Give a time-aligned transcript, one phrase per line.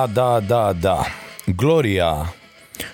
[0.00, 1.04] Da, da, da, da.
[1.56, 2.34] Gloria,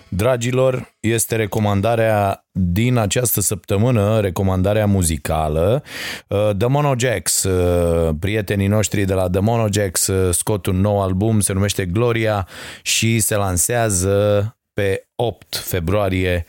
[0.08, 5.82] dragilor, este recomandarea din această săptămână, recomandarea muzicală.
[6.28, 11.40] Uh, The Monojacks, uh, prietenii noștri de la The Monojacks uh, scot un nou album,
[11.40, 12.48] se numește Gloria
[12.82, 16.46] și se lansează pe 8 februarie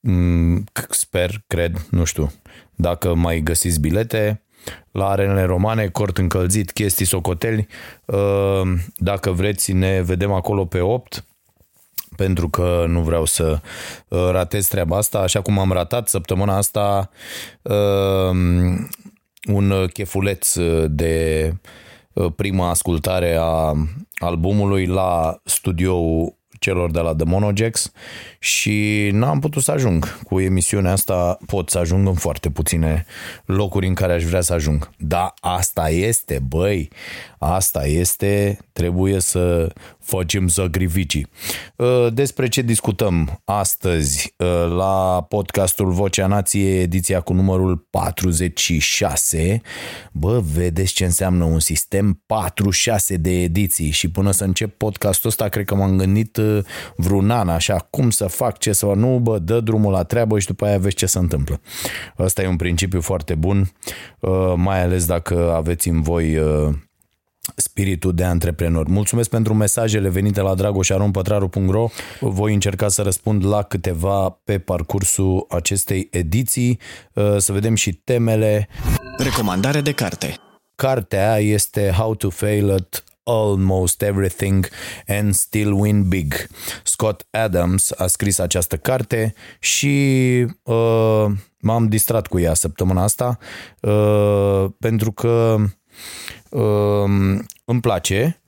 [0.00, 2.32] m, sper, cred, nu știu,
[2.74, 4.42] dacă mai găsiți bilete,
[4.90, 7.66] la arenele romane, cort încălzit, chestii socoteli.
[8.04, 11.24] Uh, Dacă vreți, ne vedem acolo pe 8
[12.16, 13.60] pentru că nu vreau să
[14.08, 17.10] uh, ratez treaba asta, așa cum am ratat săptămâna asta
[17.62, 18.30] uh,
[19.52, 20.54] un chefuleț
[20.86, 21.54] de
[22.12, 23.74] uh, prima ascultare a
[24.18, 27.92] albumului la studioul celor de la The Monojacks
[28.38, 33.06] și n-am putut să ajung cu emisiunea asta, pot să ajung în foarte puține
[33.44, 34.90] locuri în care aș vrea să ajung.
[34.96, 36.90] Da, asta este, băi,
[37.42, 41.26] asta este, trebuie să facem sacrificii.
[41.76, 44.46] Uh, Despre ce discutăm astăzi uh,
[44.76, 49.60] la podcastul Vocea Nației, ediția cu numărul 46.
[50.12, 55.48] Bă, vedeți ce înseamnă un sistem 46 de ediții și până să încep podcastul ăsta
[55.48, 56.64] cred că m-am gândit uh,
[56.96, 60.38] vreun an așa, cum să fac, ce să fac, nu, bă, dă drumul la treabă
[60.38, 61.60] și după aia vezi ce se întâmplă.
[62.18, 63.70] Ăsta e un principiu foarte bun,
[64.56, 66.38] mai ales dacă aveți în voi
[67.60, 68.88] spiritul de antreprenor.
[68.88, 71.88] Mulțumesc pentru mesajele venite la dragoșaronpătraru.ro
[72.20, 76.78] Voi încerca să răspund la câteva pe parcursul acestei ediții,
[77.36, 78.68] să vedem și temele.
[79.16, 80.34] Recomandare de carte.
[80.74, 84.68] Cartea este How to Fail at Almost Everything
[85.06, 86.34] and Still Win Big.
[86.84, 91.26] Scott Adams a scris această carte și uh,
[91.58, 93.38] m-am distrat cu ea săptămâna asta
[93.80, 95.70] uh, pentru că uh,
[97.64, 98.40] îmi place.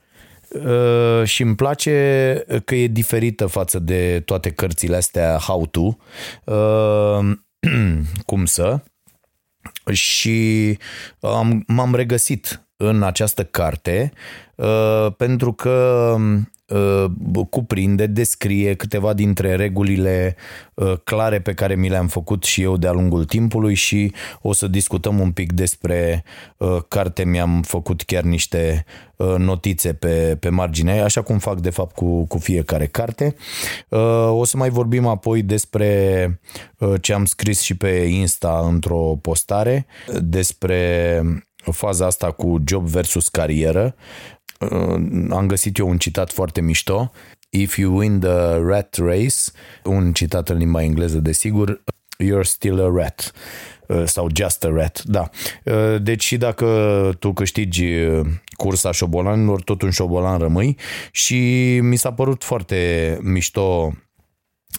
[0.49, 5.97] Uh, și îmi place că e diferită față de toate cărțile astea how to,
[6.53, 7.37] uh,
[8.27, 8.81] cum să,
[9.93, 10.79] și
[11.21, 14.13] am, m-am regăsit în această carte
[14.55, 16.41] uh, pentru că uh,
[17.51, 20.37] cuprinde, descrie câteva dintre regulile
[20.75, 24.13] uh, clare pe care mi le-am făcut și eu de-a lungul timpului și
[24.43, 26.25] o să discutăm un pic despre
[26.57, 27.25] uh, carte.
[27.25, 28.85] Mi-am făcut chiar niște
[29.17, 33.35] uh, notițe pe, pe marginea ei, așa cum fac de fapt cu, cu fiecare carte.
[33.89, 36.41] Uh, o să mai vorbim apoi despre
[36.79, 39.87] uh, ce am scris și pe Insta într-o postare,
[40.21, 41.23] despre
[41.71, 43.95] faza asta cu job versus carieră.
[44.71, 47.11] Uh, Am găsit eu un citat foarte mișto.
[47.51, 49.37] If you win the rat race,
[49.85, 51.83] un citat în limba engleză, desigur,
[52.25, 53.33] you're still a rat
[53.93, 55.31] Uh, sau just a rat, da.
[55.65, 56.67] Uh, Deci și dacă
[57.19, 60.77] tu câștigi uh, cursa șobolanilor, tot un șobolan rămâi
[61.11, 63.93] și mi s-a părut foarte mișto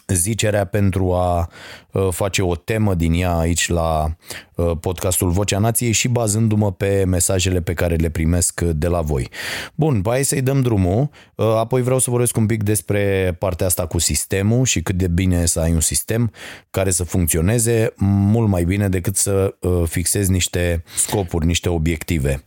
[0.06, 1.50] zicerea pentru a
[1.92, 4.16] uh, face o temă din ea aici la
[4.54, 9.28] uh, podcastul Vocea Nației și bazându-mă pe mesajele pe care le primesc de la voi.
[9.74, 13.86] Bun, hai să-i dăm drumul, uh, apoi vreau să vorbesc un pic despre partea asta
[13.86, 16.32] cu sistemul și cât de bine e să ai un sistem
[16.70, 19.54] care să funcționeze mult mai bine decât să
[19.86, 22.44] fixezi niște scopuri, niște obiective.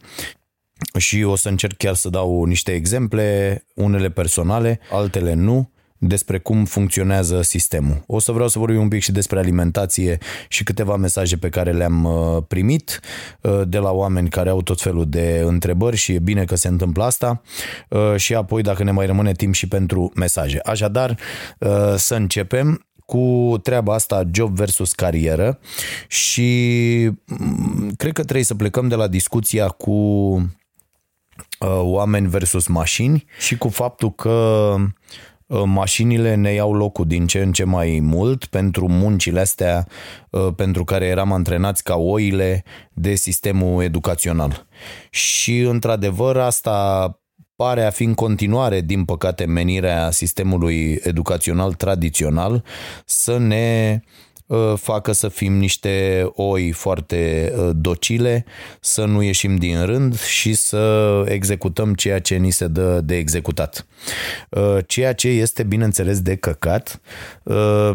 [0.98, 6.66] Și o să încerc chiar să dau niște exemple, unele personale, altele nu, despre cum
[6.66, 8.04] funcționează sistemul.
[8.08, 10.18] O să vreau să vorbim un pic și despre alimentație
[10.48, 13.00] și câteva mesaje pe care le-am uh, primit
[13.42, 16.68] uh, de la oameni care au tot felul de întrebări și e bine că se
[16.68, 17.42] întâmplă asta
[17.90, 20.60] uh, și apoi dacă ne mai rămâne timp și pentru mesaje.
[20.64, 21.18] Așadar,
[21.96, 25.60] să începem cu treaba asta job versus carieră
[26.08, 26.50] și
[27.26, 29.92] mm, cred că trebuie să plecăm de la discuția cu
[31.60, 34.30] uh, oameni versus mașini și cu faptul că
[34.78, 34.86] uh,
[35.66, 39.88] mașinile ne iau locul din ce în ce mai mult pentru muncile astea
[40.30, 42.64] uh, pentru care eram antrenați ca oile
[42.94, 44.68] de sistemul educațional.
[45.10, 47.12] Și într-adevăr asta
[47.56, 52.64] pare a fi în continuare, din păcate, menirea sistemului educațional tradițional
[53.06, 54.27] să ne uh,
[54.76, 58.46] facă să fim niște oi foarte uh, docile,
[58.80, 63.88] să nu ieșim din rând și să executăm ceea ce ni se dă de executat.
[64.50, 67.02] Uh, ceea ce este, bineînțeles, de căcat,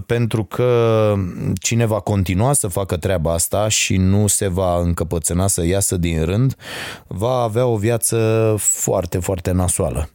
[0.07, 1.15] pentru că
[1.61, 6.25] cine va continua să facă treaba asta și nu se va încăpățâna să iasă din
[6.25, 6.57] rând,
[7.07, 10.09] va avea o viață foarte, foarte nasoală.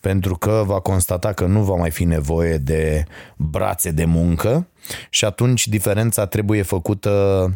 [0.00, 3.04] Pentru că va constata că nu va mai fi nevoie de
[3.36, 4.66] brațe de muncă
[5.10, 7.50] și atunci diferența trebuie făcută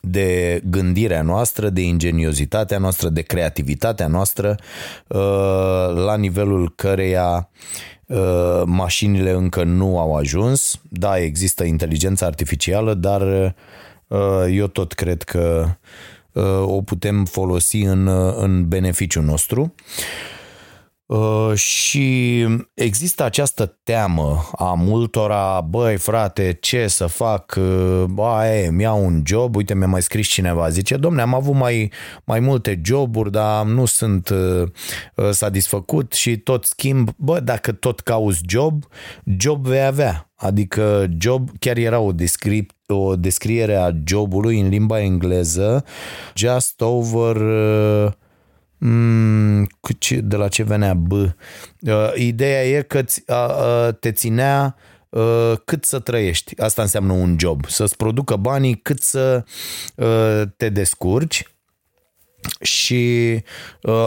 [0.00, 4.56] de gândirea noastră, de ingeniozitatea noastră, de creativitatea noastră,
[5.94, 7.50] la nivelul căreia
[8.64, 10.80] mașinile încă nu au ajuns.
[10.88, 13.54] Da, există inteligența artificială, dar
[14.50, 15.68] eu tot cred că
[16.62, 19.74] o putem folosi în, în beneficiul nostru.
[19.76, 20.33] Uh,
[21.54, 29.04] și există această teamă a multora, băi frate, ce să fac, uh, ba, e, mi-au
[29.04, 31.92] un job, uite mi-a mai scris cineva, zice, domne, am avut mai,
[32.24, 34.68] mai multe joburi, dar nu sunt uh,
[35.30, 38.84] satisfăcut și tot schimb, bă, dacă tot cauți job,
[39.38, 45.00] job vei avea, adică job, chiar era o, descri- o descriere a jobului în limba
[45.00, 45.84] engleză,
[46.34, 47.36] just over...
[47.36, 48.12] Uh,
[48.86, 49.66] Mm,
[50.20, 51.12] de la ce venea B.
[51.12, 51.32] Uh,
[52.14, 53.04] ideea e că
[54.00, 54.76] te ținea
[55.08, 56.60] uh, cât să trăiești.
[56.60, 57.66] Asta înseamnă un job.
[57.66, 59.44] Să-ți producă banii cât să
[59.96, 61.48] uh, te descurci
[62.60, 63.42] și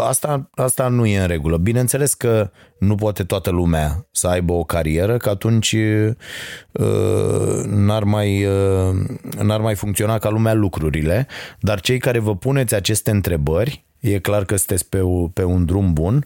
[0.07, 1.57] asta, asta nu e în regulă.
[1.57, 5.75] Bineînțeles că nu poate toată lumea să aibă o carieră, că atunci
[7.65, 8.47] n-ar mai,
[9.41, 11.27] n-ar mai funcționa ca lumea lucrurile,
[11.59, 15.01] dar cei care vă puneți aceste întrebări E clar că sunteți pe,
[15.33, 16.25] pe un drum bun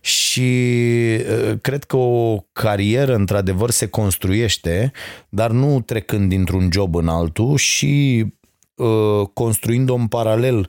[0.00, 0.50] și
[1.60, 4.92] cred că o carieră într-adevăr se construiește,
[5.28, 8.24] dar nu trecând dintr-un job în altul și
[9.32, 10.68] construind-o în paralel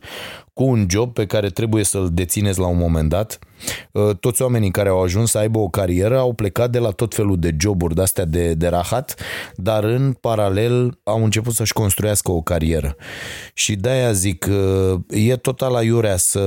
[0.54, 3.40] cu un job pe care trebuie să-l dețineți la un moment dat.
[3.92, 7.16] Uh, toți oamenii care au ajuns să aibă o carieră au plecat de la tot
[7.16, 9.16] felul de joburi de-astea de, de rahat,
[9.56, 12.96] dar în paralel au început să-și construiască o carieră.
[13.54, 16.40] Și de-aia zic, uh, e total la iurea să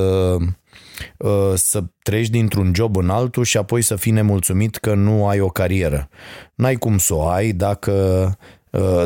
[1.19, 5.41] uh, să treci dintr-un job în altul și apoi să fii nemulțumit că nu ai
[5.41, 6.09] o carieră.
[6.55, 8.39] N-ai cum să o ai dacă,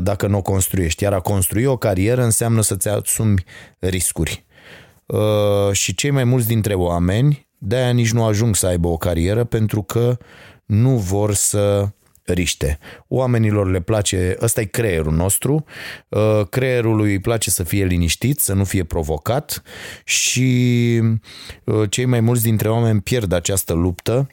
[0.01, 1.03] dacă nu o construiești.
[1.03, 3.45] Iar a construi o carieră înseamnă să-ți asumi
[3.79, 4.45] riscuri.
[5.11, 9.45] Uh, și cei mai mulți dintre oameni de-aia nici nu ajung să aibă o carieră
[9.45, 10.19] pentru că
[10.65, 11.89] nu vor să
[12.23, 12.79] riște.
[13.09, 15.65] Oamenilor le place, ăsta e creierul nostru,
[16.09, 19.63] uh, creierului îi place să fie liniștit, să nu fie provocat
[20.05, 21.01] și
[21.65, 24.27] uh, cei mai mulți dintre oameni pierd această luptă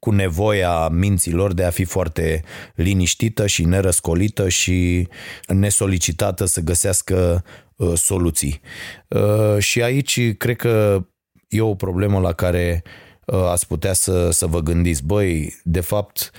[0.00, 2.42] cu nevoia minților de a fi foarte
[2.74, 5.08] liniștită și nerăscolită și
[5.46, 7.44] nesolicitată să găsească
[7.80, 8.60] Uh, soluții.
[9.08, 11.04] Uh, și aici cred că
[11.50, 12.82] e o problemă la care
[13.24, 16.30] uh, ați putea să, să vă gândiți, băi, de fapt,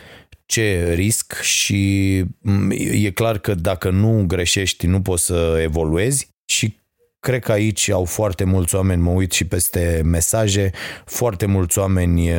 [0.46, 1.42] ce risc?
[1.42, 6.30] Și mm, e clar că dacă nu greșești, nu poți să evoluezi.
[6.46, 6.80] Și
[7.20, 10.72] cred că aici au foarte mulți oameni, mă uit și peste mesaje,
[11.06, 12.30] foarte mulți oameni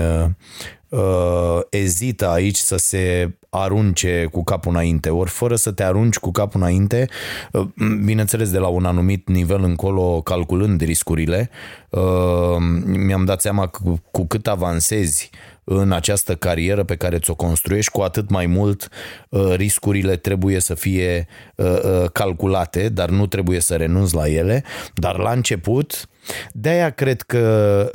[0.93, 6.31] uh, ezită aici să se arunce cu capul înainte, ori fără să te arunci cu
[6.31, 7.09] capul înainte,
[7.53, 7.67] uh,
[8.05, 11.51] bineînțeles de la un anumit nivel încolo, calculând riscurile,
[11.91, 15.31] uh, mi-am dat seama cu, cu cât avansezi
[15.65, 18.89] în această carieră pe care ți-o construiești, cu atât mai mult
[19.29, 21.27] uh, riscurile trebuie să fie
[21.57, 24.65] uh, uh, calculate, dar nu trebuie să renunți la ele.
[24.95, 26.07] Dar la început,
[26.53, 27.91] de-aia cred că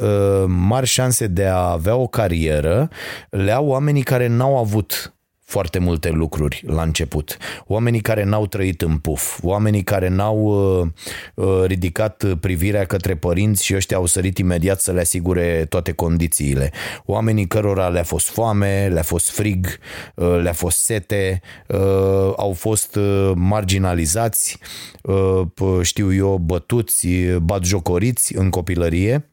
[0.48, 2.90] mari șanse de a avea o carieră
[3.30, 5.17] le au oamenii care n-au avut
[5.48, 7.38] foarte multe lucruri la început.
[7.66, 10.88] Oamenii care n-au trăit în puf, oamenii care n-au uh,
[11.36, 16.72] uh, ridicat privirea către părinți și ăștia au sărit imediat să le asigure toate condițiile.
[17.06, 19.68] Oamenii cărora le-a fost foame, le-a fost frig,
[20.16, 24.58] uh, le-a fost sete, uh, au fost uh, marginalizați,
[25.02, 25.42] uh,
[25.82, 27.08] știu eu, bătuți,
[27.42, 29.30] batjocoriți în copilărie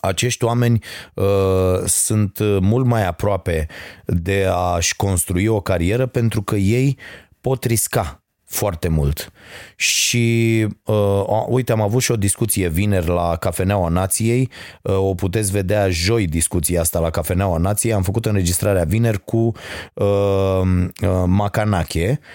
[0.00, 1.24] acești oameni uh,
[1.84, 3.66] sunt mult mai aproape
[4.06, 6.98] de a-și construi o carieră pentru că ei
[7.40, 9.32] pot risca foarte mult.
[9.76, 14.50] Și uh, uite, am avut și o discuție vineri la Cafeneaua Nației,
[14.82, 19.52] uh, o puteți vedea joi discuția asta la Cafeneaua Nației, am făcut înregistrarea vineri cu
[19.94, 22.26] uh, uh, Macanache, uh,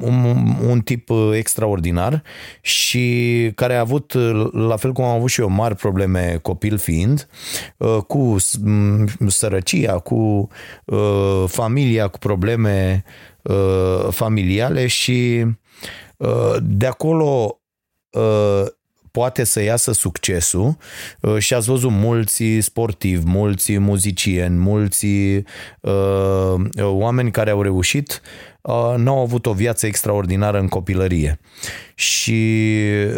[0.00, 0.24] un,
[0.68, 2.22] un tip extraordinar
[2.60, 4.12] și care a avut,
[4.52, 7.28] la fel cum am avut și eu, mari probleme copil fiind,
[7.76, 8.36] uh, cu
[9.26, 10.48] sărăcia, cu
[10.84, 13.04] uh, familia, cu probleme
[13.42, 15.44] uh, familiale și
[16.16, 17.60] uh, de acolo
[18.10, 18.64] uh,
[19.10, 20.76] poate să iasă succesul
[21.20, 25.06] uh, și ați văzut mulți sportivi, mulți muzicieni, mulți
[25.80, 28.22] uh, oameni care au reușit
[28.60, 31.40] uh, nu au avut o viață extraordinară în copilărie.
[31.94, 32.72] Și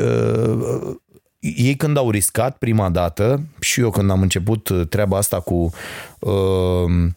[0.06, 0.96] uh,
[1.38, 5.70] ei când au riscat prima dată, și eu când am început treaba asta cu
[6.18, 7.10] uh,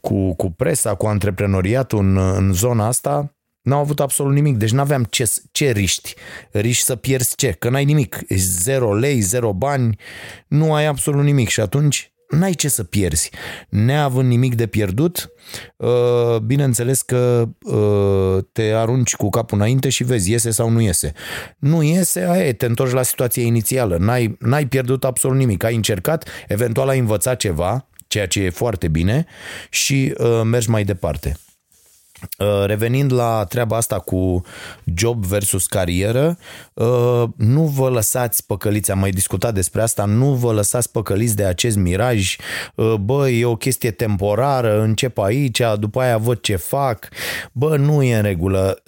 [0.00, 4.56] cu, cu presa, cu antreprenoriatul în, în zona asta, n-au avut absolut nimic.
[4.56, 6.14] Deci n-aveam ce, ce riști.
[6.50, 7.50] Riști să pierzi ce?
[7.50, 8.18] Că n-ai nimic.
[8.28, 9.98] Ești zero lei, zero bani,
[10.46, 11.48] nu ai absolut nimic.
[11.48, 13.30] Și atunci n-ai ce să pierzi.
[13.68, 15.30] Neavând nimic de pierdut,
[15.76, 21.12] uh, bineînțeles că uh, te arunci cu capul înainte și vezi, iese sau nu iese.
[21.58, 23.96] Nu iese, aia e, te întorci la situația inițială.
[23.96, 25.64] N-ai, n-ai pierdut absolut nimic.
[25.64, 29.26] Ai încercat, eventual ai învățat ceva, ceea ce e foarte bine
[29.70, 31.36] și uh, mergi mai departe.
[32.38, 34.42] Uh, revenind la treaba asta cu
[34.94, 36.38] job versus carieră,
[36.74, 41.44] uh, nu vă lăsați păcăliți, am mai discutat despre asta, nu vă lăsați păcăliți de
[41.44, 42.36] acest miraj,
[42.74, 47.08] uh, bă, e o chestie temporară, încep aici, după aia văd ce fac,
[47.52, 48.82] bă, nu e în regulă.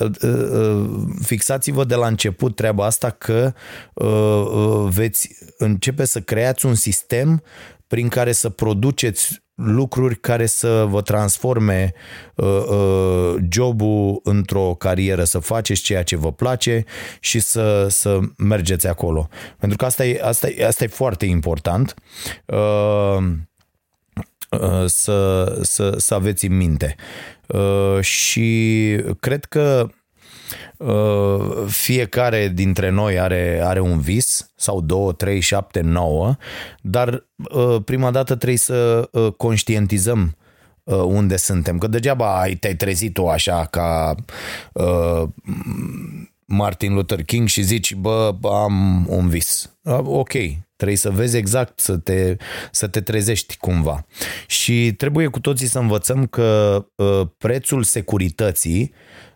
[1.23, 3.53] Fixați-vă de la început treaba asta că
[4.89, 7.43] veți începe să creați un sistem
[7.87, 11.93] prin care să produceți lucruri care să vă transforme
[12.35, 16.85] uh, uh, jobul într-o carieră, să faceți ceea ce vă place
[17.21, 19.29] și să, să mergeți acolo.
[19.59, 21.95] Pentru că asta e, asta e, asta e foarte important
[22.47, 23.17] uh,
[24.51, 26.95] uh, să, să, să aveți în minte.
[27.47, 30.02] Uh, și cred că Uh,
[31.67, 36.37] fiecare dintre noi are, are un vis sau două, trei, șapte, nouă,
[36.81, 40.37] dar uh, prima dată trebuie să uh, conștientizăm
[41.05, 41.79] unde suntem.
[41.79, 44.15] Că degeaba ai, te-ai trezit tu așa ca
[44.73, 45.23] uh,
[46.45, 49.77] Martin Luther King și zici, bă, am un vis.
[50.05, 50.33] Ok,
[50.77, 52.37] trebuie să vezi exact, să te,
[52.71, 54.07] să te trezești cumva.
[54.47, 59.31] Și trebuie cu toții să învățăm că uh, prețul securității Uh,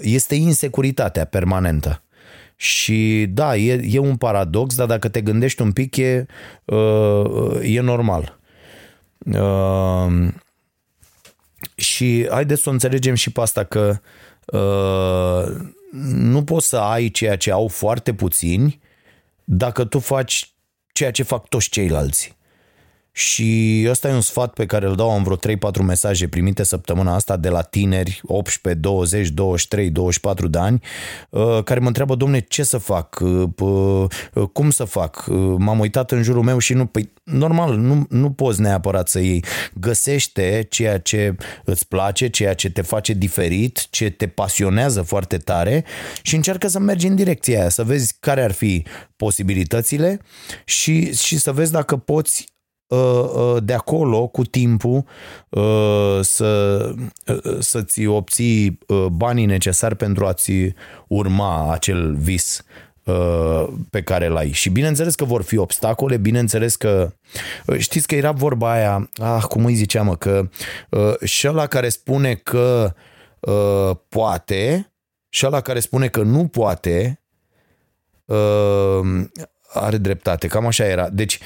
[0.00, 2.02] este insecuritatea permanentă.
[2.56, 6.26] Și da, e, e un paradox, dar dacă te gândești un pic, e,
[6.64, 8.38] uh, e normal.
[9.18, 10.28] Uh,
[11.74, 14.00] și haideți să o înțelegem și pe asta că
[16.12, 18.80] nu poți să ai ceea ce au foarte puțini
[19.44, 20.54] dacă tu faci
[20.92, 22.36] ceea ce fac toți ceilalți.
[23.20, 25.38] Și ăsta e un sfat pe care îl dau în vreo 3-4
[25.84, 30.82] mesaje primite săptămâna asta de la tineri 18, 20, 23, 24 de ani
[31.30, 33.18] uh, care mă întreabă, domne, ce să fac?
[33.20, 35.24] Uh, uh, cum să fac?
[35.56, 36.86] M-am uitat în jurul meu și nu...
[36.86, 39.44] Păi, normal, nu, nu poți neapărat să iei.
[39.74, 45.84] Găsește ceea ce îți place, ceea ce te face diferit, ce te pasionează foarte tare
[46.22, 48.84] și încearcă să mergi în direcția aia, să vezi care ar fi
[49.16, 50.20] posibilitățile
[50.64, 52.59] și, și să vezi dacă poți Uh, uh,
[53.62, 55.04] de acolo, cu timpul,
[55.48, 56.94] uh, să,
[57.58, 58.78] să-ți obții
[59.12, 60.52] banii necesari pentru a-ți
[61.06, 62.64] urma acel vis
[63.90, 64.50] pe care l ai.
[64.50, 67.12] Și bineînțeles că vor fi obstacole, bineînțeles că
[67.78, 70.48] știți că era vorba aia, ah, cum îi ziceam, că
[71.24, 72.94] și ăla care spune că
[74.08, 74.92] poate
[75.28, 77.22] și ăla care spune că nu poate
[79.72, 81.08] are dreptate, cam așa era.
[81.08, 81.38] Deci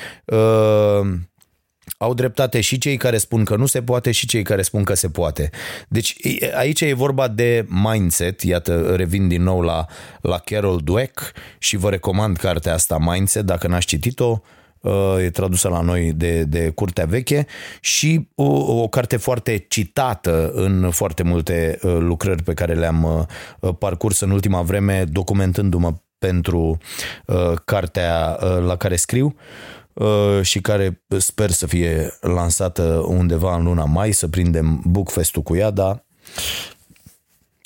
[1.98, 4.94] au dreptate și cei care spun că nu se poate și cei care spun că
[4.94, 5.50] se poate.
[5.88, 6.16] Deci
[6.54, 9.86] aici e vorba de mindset, iată, revin din nou la,
[10.20, 14.40] la Carol Dweck și vă recomand cartea asta, Mindset, dacă n-ați citit-o,
[14.80, 17.46] uh, e tradusă la noi de, de Curtea Veche
[17.80, 23.26] și o, o carte foarte citată în foarte multe uh, lucrări pe care le-am
[23.60, 26.78] uh, parcurs în ultima vreme, documentându-mă pentru
[27.64, 29.26] cartea la care scriu.
[29.26, 29.83] Uh,
[30.42, 35.70] și care sper să fie lansată undeva în luna mai, să prindem Bookfest-ul cu ea,
[35.70, 36.04] dar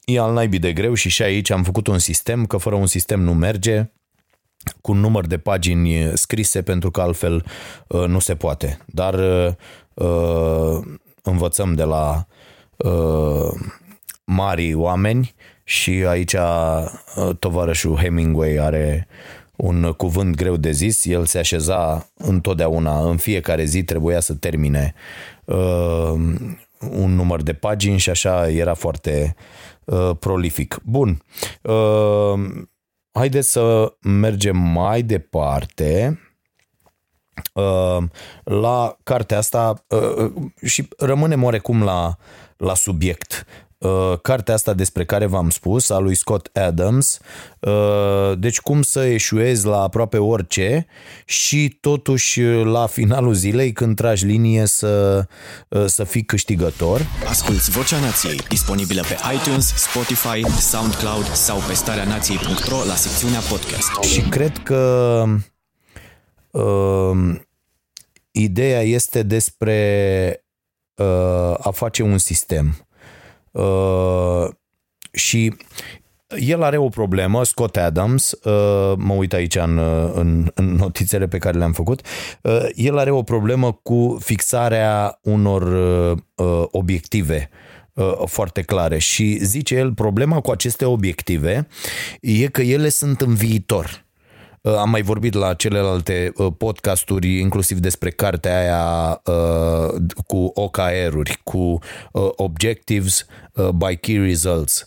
[0.04, 2.86] e al naibii de greu și și aici am făcut un sistem, că fără un
[2.86, 3.90] sistem nu merge,
[4.80, 7.44] cu un număr de pagini scrise, pentru că altfel
[7.86, 8.78] uh, nu se poate.
[8.86, 9.14] Dar
[9.94, 10.78] uh,
[11.22, 12.26] învățăm de la
[14.24, 19.08] mari oameni și aici uh, tovarășul Hemingway are
[19.58, 24.94] un cuvânt greu de zis, el se așeza întotdeauna, în fiecare zi trebuia să termine
[25.44, 26.12] uh,
[26.90, 29.34] un număr de pagini și așa era foarte
[29.84, 30.80] uh, prolific.
[30.84, 31.22] Bun,
[31.62, 32.40] uh,
[33.12, 36.20] haideți să mergem mai departe
[37.54, 38.02] uh,
[38.44, 40.32] la cartea asta uh,
[40.64, 42.16] și rămânem oarecum la,
[42.56, 43.46] la subiect.
[43.78, 47.18] Uh, cartea asta despre care v-am spus, a lui Scott Adams,
[47.60, 50.86] uh, deci cum să eșuezi la aproape orice
[51.24, 55.24] și totuși la finalul zilei când tragi linie să,
[55.68, 57.06] uh, să fii câștigător.
[57.28, 64.02] Asculți Vocea Nației, disponibilă pe iTunes, Spotify, SoundCloud sau pe starea nației.ro la secțiunea podcast.
[64.02, 65.24] Și cred că
[66.50, 67.34] uh,
[68.30, 70.44] ideea este despre
[70.94, 72.87] uh, a face un sistem
[73.58, 74.48] Uh,
[75.12, 75.54] și
[76.38, 79.78] el are o problemă, Scott Adams, uh, mă uit aici în,
[80.14, 82.06] în, în notițele pe care le-am făcut,
[82.42, 85.62] uh, el are o problemă cu fixarea unor
[86.34, 87.50] uh, obiective
[87.92, 91.66] uh, foarte clare și zice el, problema cu aceste obiective
[92.20, 94.06] e că ele sunt în viitor.
[94.62, 99.94] Uh, am mai vorbit la celelalte uh, podcasturi, inclusiv despre cartea aia uh,
[100.26, 101.78] cu OKR-uri, cu
[102.36, 103.26] Objectives
[103.74, 104.86] by Key Results.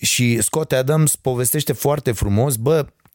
[0.00, 3.05] Și Scott Adams povestește foarte frumos, bă, uh,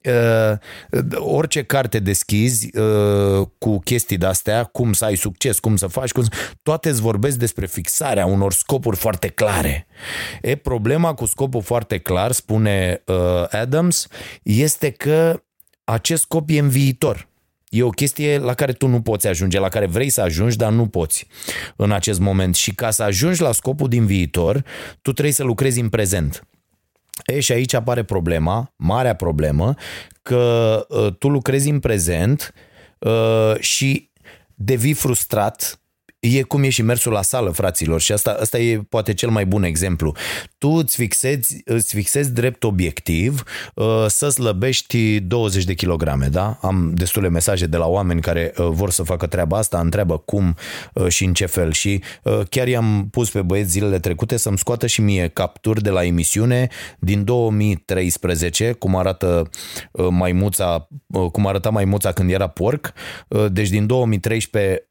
[1.15, 6.23] orice carte deschizi uh, cu chestii de-astea, cum să ai succes, cum să faci, cum
[6.23, 6.29] să...
[6.63, 9.87] toate îți vorbesc despre fixarea unor scopuri foarte clare.
[10.41, 13.15] E problema cu scopul foarte clar, spune uh,
[13.49, 14.07] Adams,
[14.43, 15.43] este că
[15.83, 17.29] acest scop e în viitor.
[17.69, 20.71] E o chestie la care tu nu poți ajunge, la care vrei să ajungi, dar
[20.71, 21.27] nu poți
[21.75, 22.55] în acest moment.
[22.55, 24.63] Și ca să ajungi la scopul din viitor,
[25.01, 26.45] tu trebuie să lucrezi în prezent.
[27.25, 29.73] E, și aici apare problema, marea problemă,
[30.21, 32.53] că uh, tu lucrezi în prezent
[32.99, 34.09] uh, și
[34.55, 35.80] devii frustrat
[36.21, 39.45] E cum e și mersul la sală, fraților, și asta, asta e poate cel mai
[39.45, 40.15] bun exemplu.
[40.57, 43.43] Tu îți fixezi, îți fixezi drept obiectiv
[43.75, 46.57] uh, să slăbești 20 de kilograme, da?
[46.61, 50.55] Am destule mesaje de la oameni care uh, vor să facă treaba asta, întreabă cum
[50.93, 54.57] uh, și în ce fel și uh, chiar i-am pus pe băieți zilele trecute să-mi
[54.57, 56.67] scoată și mie capturi de la emisiune
[56.99, 59.49] din 2013, cum arată
[59.91, 62.93] uh, maimuța, uh, cum arăta maimuța când era porc,
[63.27, 64.85] uh, deci din 2013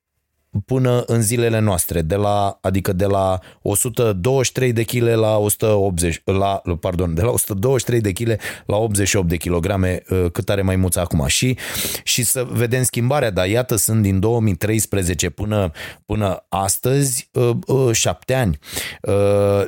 [0.66, 6.62] până în zilele noastre, de la, adică de la 123 de kg la 180, la,
[6.80, 11.26] pardon, de la 123 de kg la 88 de kilograme uh, cât are maimuța acum.
[11.26, 11.56] Și,
[12.04, 15.70] și să vedem schimbarea, dar iată sunt din 2013 până,
[16.06, 18.58] până astăzi uh, uh, șapte ani.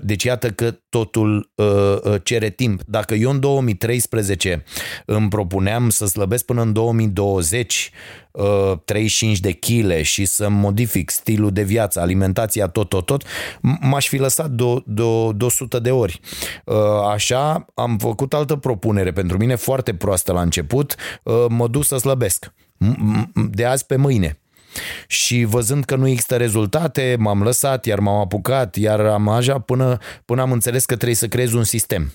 [0.02, 1.52] Deci iată că totul
[2.22, 2.82] cere timp.
[2.86, 4.64] Dacă eu în 2013
[5.06, 7.90] îmi propuneam să slăbesc până în 2020
[8.84, 13.24] 35 de kg și să modific stilul de viață, alimentația, tot, tot, tot,
[13.80, 15.02] m-aș fi lăsat de, de,
[15.34, 16.20] de 100 de ori.
[16.64, 16.76] Uh,
[17.12, 21.96] așa, am făcut altă propunere pentru mine foarte proastă la început, uh, mă duc să
[21.96, 22.52] slăbesc.
[23.50, 24.36] De azi pe mâine.
[25.06, 29.98] Și văzând că nu există rezultate, m-am lăsat, iar m-am apucat, iar am așa până,
[30.24, 32.12] până am înțeles că trebuie să creez un sistem.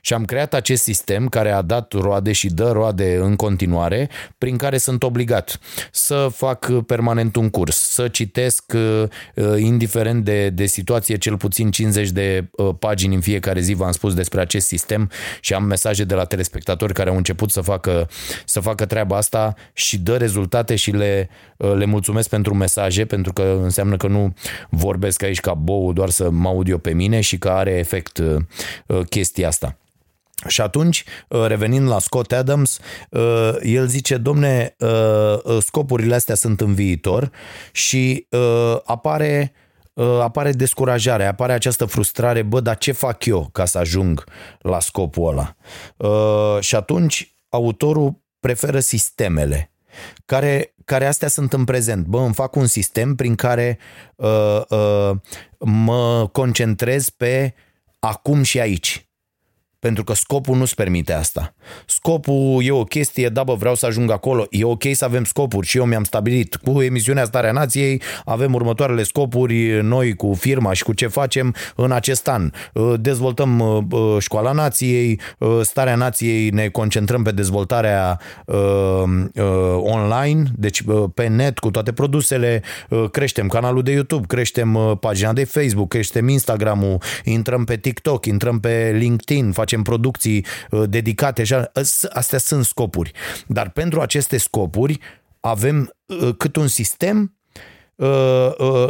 [0.00, 4.56] Și am creat acest sistem care a dat roade și dă roade în continuare, prin
[4.56, 5.58] care sunt obligat
[5.92, 9.08] să fac permanent un curs, să citesc uh,
[9.58, 14.14] indiferent de, de situație cel puțin 50 de uh, pagini în fiecare zi, v-am spus
[14.14, 18.08] despre acest sistem și am mesaje de la telespectatori care au început să facă,
[18.44, 23.32] să facă treaba asta și dă rezultate și le, uh, le mulțumesc pentru mesaje, pentru
[23.32, 24.34] că înseamnă că nu
[24.70, 28.22] vorbesc aici ca bou doar să mă aud eu pe mine și că are efect
[29.08, 29.76] chestia asta.
[30.46, 32.78] Și atunci, uh, revenind la Scott Adams,
[33.10, 37.30] uh, el zice, domne, uh, scopurile astea sunt în viitor
[37.72, 38.26] și
[38.84, 39.52] apare
[40.20, 44.24] apare descurajare, apare această frustrare, bă, dar ce fac eu ca să ajung
[44.60, 45.56] la scopul ăla?
[46.60, 49.70] Și atunci autorul preferă sistemele
[50.26, 52.06] care, care astea sunt în prezent.
[52.06, 53.78] Bă, îmi fac un sistem prin care
[54.16, 55.10] uh, uh,
[55.58, 57.54] mă concentrez pe
[57.98, 59.09] acum și aici
[59.80, 61.54] pentru că scopul nu-ți permite asta.
[61.86, 64.46] Scopul e o chestie, da bă, vreau să ajung acolo.
[64.50, 69.02] E ok să avem scopuri și eu mi-am stabilit cu emisiunea Starea Nației, avem următoarele
[69.02, 72.50] scopuri noi cu firma și cu ce facem în acest an.
[72.72, 75.20] Uh, dezvoltăm uh, uh, școala nației,
[75.62, 78.20] Starea Nației ne concentrăm pe dezvoltarea
[79.76, 80.82] online, deci
[81.14, 82.62] pe net cu toate produsele,
[83.10, 88.94] creștem canalul de YouTube, creștem pagina de Facebook, creștem Instagram-ul, intrăm pe TikTok, intrăm pe
[88.98, 90.44] LinkedIn, facem producții
[90.88, 91.42] dedicate.
[92.08, 93.12] Astea sunt scopuri.
[93.46, 94.98] Dar pentru aceste scopuri
[95.40, 95.92] avem
[96.36, 97.34] cât un sistem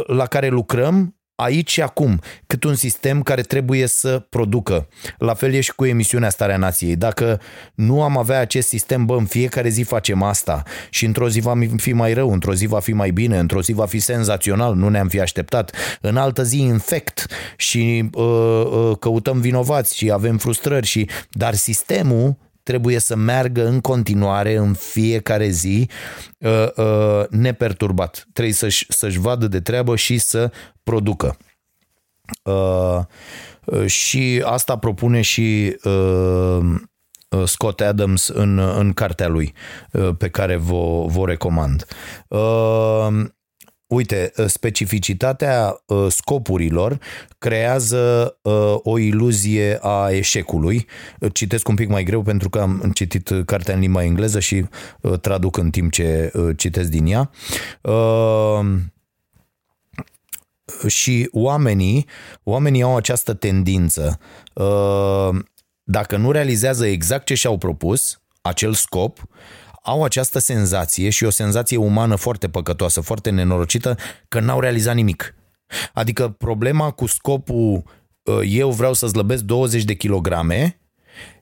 [0.05, 4.87] la care lucrăm aici și acum, cât un sistem care trebuie să producă.
[5.17, 6.95] La fel e și cu emisiunea Starea Nației.
[6.95, 7.41] Dacă
[7.75, 11.53] nu am avea acest sistem, bă, în fiecare zi facem asta și într-o zi va
[11.77, 14.89] fi mai rău, într-o zi va fi mai bine, într-o zi va fi senzațional, nu
[14.89, 17.25] ne-am fi așteptat, în altă zi infect
[17.55, 23.81] și uh, uh, căutăm vinovați și avem frustrări și dar sistemul trebuie să meargă în
[23.81, 25.89] continuare în fiecare zi
[26.37, 28.27] uh, uh, neperturbat.
[28.33, 30.51] Trebuie să-și, să-și vadă de treabă și să
[30.83, 31.37] producă.
[32.43, 32.99] Uh,
[33.85, 35.75] și asta propune și
[37.45, 39.53] Scott Adams în, în cartea lui
[40.17, 41.85] pe care vă, vă recomand.
[43.91, 46.99] Uite, ă, specificitatea ă, scopurilor
[47.37, 50.87] creează ă, o iluzie a eșecului.
[51.33, 54.65] Citesc un pic mai greu pentru că am citit cartea în limba engleză și
[55.21, 57.29] traduc în timp ce citesc din ea.
[60.87, 62.05] Și oamenii,
[62.43, 64.19] oamenii au această tendință.
[65.83, 69.27] Dacă nu realizează exact ce și-au propus, acel scop,
[69.81, 75.35] au această senzație și o senzație umană foarte păcătoasă, foarte nenorocită, că n-au realizat nimic.
[75.93, 77.83] Adică problema cu scopul
[78.23, 80.79] uh, eu vreau să slăbesc 20 de kilograme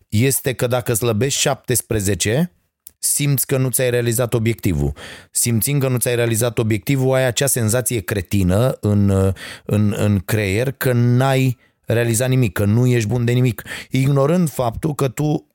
[0.08, 2.52] este că dacă slăbești 17,
[3.00, 4.94] simți că nu ți-ai realizat obiectivul.
[5.32, 9.34] Simțind că nu ți-ai realizat obiectivul, ai acea senzație cretină în, uh,
[9.66, 14.96] în, în creier că n-ai realizat nimic, că nu ești bun de nimic, ignorând faptul
[14.96, 15.49] că tu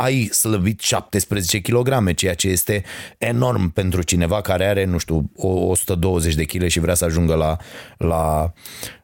[0.00, 2.84] ai slăbit 17 kg, ceea ce este
[3.18, 7.56] enorm pentru cineva care are, nu știu, 120 de kg și vrea să ajungă la,
[7.96, 8.52] la,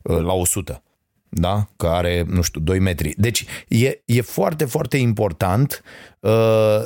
[0.03, 0.83] la 100
[1.31, 1.69] da?
[1.77, 3.15] că are, nu știu, 2 metri.
[3.17, 5.83] Deci e, e foarte, foarte important
[6.21, 6.31] uh,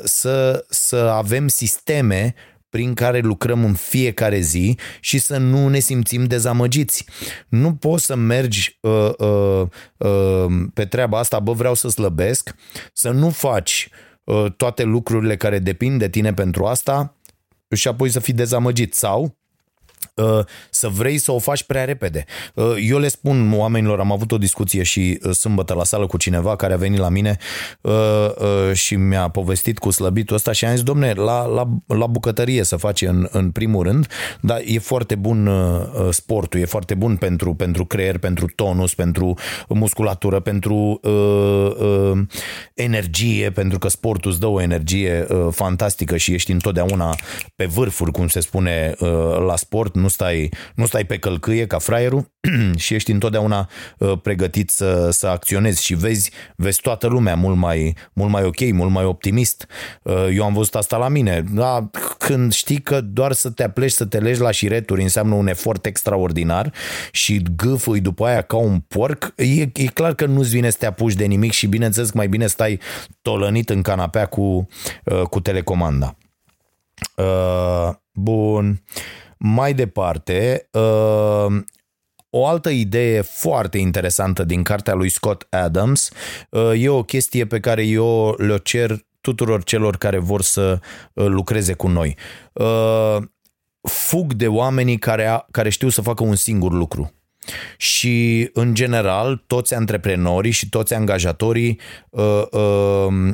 [0.05, 2.35] să, să avem sisteme
[2.75, 7.05] prin care lucrăm în fiecare zi și să nu ne simțim dezamăgiți.
[7.49, 12.55] Nu poți să mergi uh, uh, uh, pe treaba asta, bă, vreau să slăbesc,
[12.93, 13.89] să nu faci
[14.25, 17.17] uh, toate lucrurile care depind de tine pentru asta
[17.75, 19.44] și apoi să fii dezamăgit sau Uh,
[20.71, 22.25] să vrei să o faci prea repede.
[22.55, 26.17] Uh, eu le spun oamenilor, am avut o discuție și uh, sâmbătă la sală cu
[26.17, 27.37] cineva care a venit la mine
[28.73, 32.77] și mi-a povestit cu slăbitul ăsta și am zis, domne, la, la, la bucătărie să
[32.77, 34.07] face în, în primul rând,
[34.41, 35.51] dar e foarte bun
[36.11, 42.19] sportul, e foarte bun pentru, pentru creier, pentru tonus, pentru musculatură, pentru uh, uh,
[42.75, 47.17] energie, pentru că sportul îți dă o energie uh, fantastică și ești întotdeauna
[47.57, 49.09] pe vârfuri, cum se spune uh,
[49.47, 52.33] la sport, nu stai, nu stai pe călcâie ca fraierul
[52.85, 57.97] și ești întotdeauna uh, pregătit să, să acționezi și vezi, vezi toată lumea mult mai,
[58.13, 59.67] mult mai ok, mult mai optimist.
[60.03, 61.45] Uh, eu am văzut asta la mine.
[61.53, 65.47] Da, când știi că doar să te apleci, să te legi la șireturi înseamnă un
[65.47, 66.73] efort extraordinar
[67.13, 70.87] și gâfâi după aia ca un porc, e, e clar că nu-ți vine să te
[70.87, 72.81] apuci de nimic și bineînțeles că mai bine stai
[73.23, 74.69] tolănit în canapea cu,
[75.05, 76.17] uh, cu telecomanda.
[78.15, 78.83] Bun.
[79.39, 81.63] Mai departe, uh,
[82.31, 86.11] o altă idee foarte interesantă din cartea lui Scott Adams
[86.51, 90.81] uh, e o chestie pe care eu le cer tuturor celor care vor să
[91.13, 92.17] uh, lucreze cu noi.
[93.81, 97.13] Fug de oamenii care, care știu să facă un singur lucru.
[97.77, 103.33] Și, în general, toți antreprenorii și toți angajatorii uh, uh,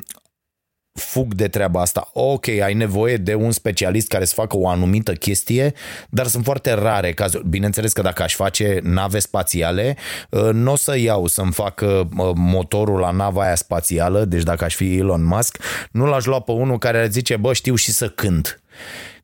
[0.93, 2.11] fug de treaba asta.
[2.13, 5.75] Ok, ai nevoie de un specialist care să facă o anumită chestie,
[6.09, 7.49] dar sunt foarte rare cazuri.
[7.49, 9.97] Bineînțeles că dacă aș face nave spațiale,
[10.31, 14.65] uh, nu o să iau să-mi facă uh, motorul la nava aia spațială, deci dacă
[14.65, 15.59] aș fi Elon Musk,
[15.91, 18.61] nu l-aș lua pe unul care ar zice, bă, știu și să cânt.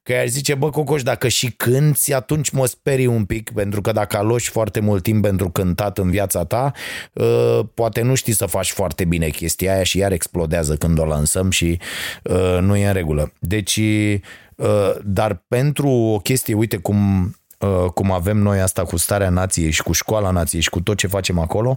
[0.07, 3.93] Că ar zice, bă, Cocoș, dacă și cânti, atunci mă sperii un pic, pentru că
[3.93, 6.73] dacă aloși foarte mult timp pentru cântat în viața ta,
[7.13, 11.05] uh, poate nu știi să faci foarte bine chestia aia și iar explodează când o
[11.05, 11.79] lansăm și
[12.23, 13.33] uh, nu e în regulă.
[13.39, 13.81] Deci,
[14.57, 17.31] uh, dar pentru o chestie, uite cum
[17.95, 21.07] cum avem noi asta cu starea nației și cu școala nației și cu tot ce
[21.07, 21.77] facem acolo,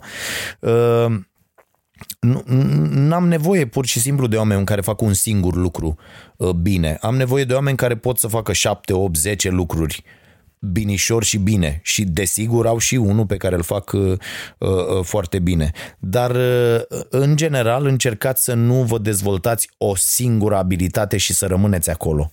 [2.19, 2.43] nu,
[2.89, 5.95] n-am nevoie pur și simplu de oameni care fac un singur lucru
[6.38, 6.97] uh, bine.
[7.01, 10.03] Am nevoie de oameni care pot să facă 7, 8, 10 lucruri
[10.59, 14.17] binișor și bine și desigur au și unul pe care îl fac uh,
[14.57, 14.69] uh,
[15.03, 15.71] foarte bine.
[15.99, 21.89] Dar uh, în general încercați să nu vă dezvoltați o singură abilitate și să rămâneți
[21.89, 22.31] acolo.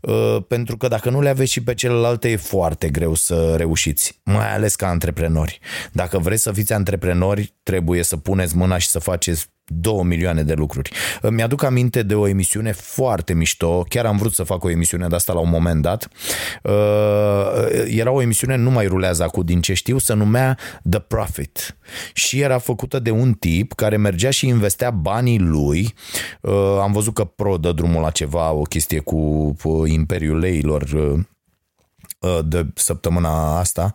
[0.00, 4.20] Uh, pentru că dacă nu le aveți și pe celelalte e foarte greu să reușiți,
[4.24, 5.58] mai ales ca antreprenori.
[5.92, 10.54] Dacă vreți să fiți antreprenori, trebuie să puneți mâna și să faceți două milioane de
[10.54, 10.90] lucruri.
[11.30, 15.14] Mi-aduc aminte de o emisiune foarte mișto, chiar am vrut să fac o emisiune de
[15.14, 16.08] asta la un moment dat.
[16.62, 16.72] Uh,
[17.86, 20.58] era o emisiune, nu mai rulează acum din ce știu, se numea
[20.90, 21.76] The Profit
[22.12, 25.94] și era făcută de un tip care mergea și investea banii lui.
[26.40, 31.02] Uh, am văzut că Pro dă drumul la ceva, o chestie cu Imperiul Leilor, uh,
[31.04, 31.20] Uh,
[32.44, 33.92] de săptămâna asta,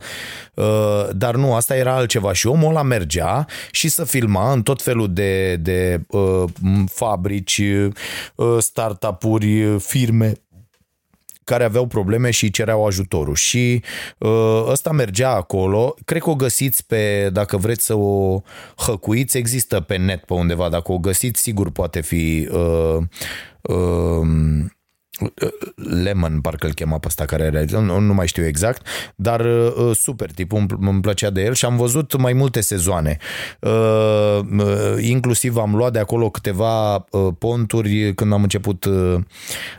[0.54, 2.34] uh, dar nu, asta era altceva.
[2.34, 6.44] Și omul ăla mergea și să filma în tot felul de, de uh,
[6.86, 7.62] fabrici,
[8.60, 10.34] startup-uri, firme
[11.50, 13.36] care aveau probleme și cereau ajutorul.
[13.36, 13.84] Și
[14.18, 18.42] uh, ăsta mergea acolo, cred că o găsiți pe, dacă vreți să o
[18.78, 22.98] hăcuiți, există pe net pe undeva, dacă o găsiți, sigur poate fi uh,
[23.62, 24.28] uh,
[25.75, 29.95] Lemon, parcă îl chema pe ăsta care realiza, nu, nu mai știu exact, dar uh,
[29.95, 33.17] super tip, îmi, îmi plăcea de el și am văzut mai multe sezoane.
[33.60, 39.15] Uh, uh, inclusiv am luat de acolo câteva uh, ponturi când am început uh,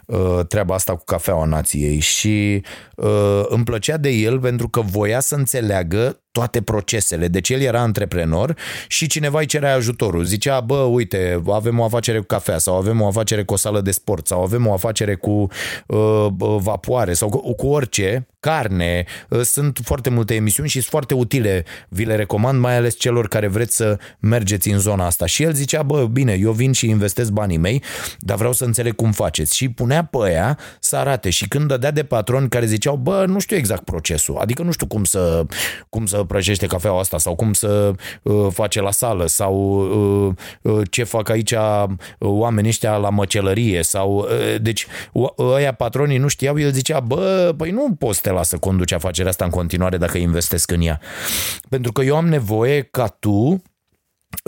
[0.07, 2.63] uh, treaba asta cu cafeaua nației și
[2.97, 7.29] uh, îmi plăcea de el pentru că voia să înțeleagă toate procesele.
[7.29, 8.57] Deci el era antreprenor
[8.89, 10.25] și cineva îi cerea ajutorul.
[10.25, 13.81] Zicea, bă, uite, avem o afacere cu cafea sau avem o afacere cu o sală
[13.81, 15.30] de sport sau avem o afacere cu
[15.87, 16.27] uh,
[16.59, 19.05] vapoare sau cu, cu orice, carne.
[19.29, 21.65] Uh, sunt foarte multe emisiuni și sunt foarte utile.
[21.89, 25.27] Vi le recomand, mai ales celor care vreți să mergeți în zona asta.
[25.27, 27.83] Și el zicea, bă, bine, eu vin și investesc banii mei,
[28.19, 29.57] dar vreau să înțeleg cum faceți.
[29.57, 31.31] Și punea pe aia să arate.
[31.31, 34.87] Și când dădea de patroni care ziceau, bă, nu știu exact procesul, adică nu știu
[34.87, 35.45] cum să,
[35.89, 39.55] cum să prăjește cafeaua asta sau cum să uh, face la sală sau
[40.63, 41.85] uh, uh, ce fac aici uh,
[42.19, 44.87] oamenii ăștia la măcelărie sau uh, deci
[45.39, 49.31] ăia patronii nu știau, el zicea, bă, păi nu poți să te lasă conduce afacerea
[49.31, 51.01] asta în continuare dacă investesc în ea.
[51.69, 53.63] Pentru că eu am nevoie ca tu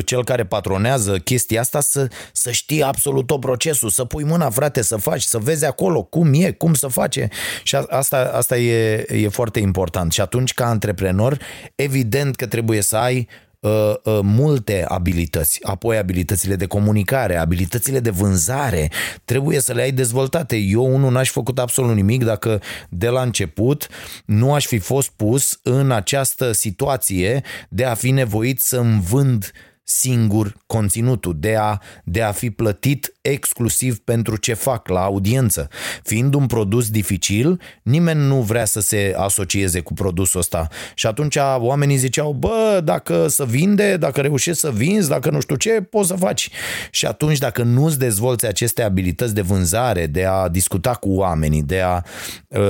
[0.04, 4.82] cel care patronează chestia asta să, să știe absolut tot procesul, să pui mâna, frate,
[4.82, 7.28] să faci, să vezi acolo cum e, cum să face.
[7.62, 10.12] Și asta, asta e, e foarte important.
[10.12, 11.38] Și atunci, ca antreprenor,
[11.74, 13.28] evident că trebuie să ai
[13.62, 18.90] uh, uh, multe abilități, apoi abilitățile de comunicare, abilitățile de vânzare,
[19.24, 20.56] trebuie să le ai dezvoltate.
[20.56, 23.88] Eu unul n-aș făcut absolut nimic dacă de la început
[24.24, 29.52] nu aș fi fost pus în această situație de a fi nevoit să-mi vând
[29.84, 35.68] singur conținutul, de a, de a fi plătit exclusiv pentru ce fac la audiență.
[36.02, 40.68] Fiind un produs dificil, nimeni nu vrea să se asocieze cu produsul ăsta.
[40.94, 45.56] Și atunci oamenii ziceau, bă, dacă să vinde, dacă reușești să vinzi, dacă nu știu
[45.56, 46.50] ce, poți să faci.
[46.90, 51.80] Și atunci dacă nu-ți dezvolți aceste abilități de vânzare, de a discuta cu oamenii, de
[51.80, 52.02] a,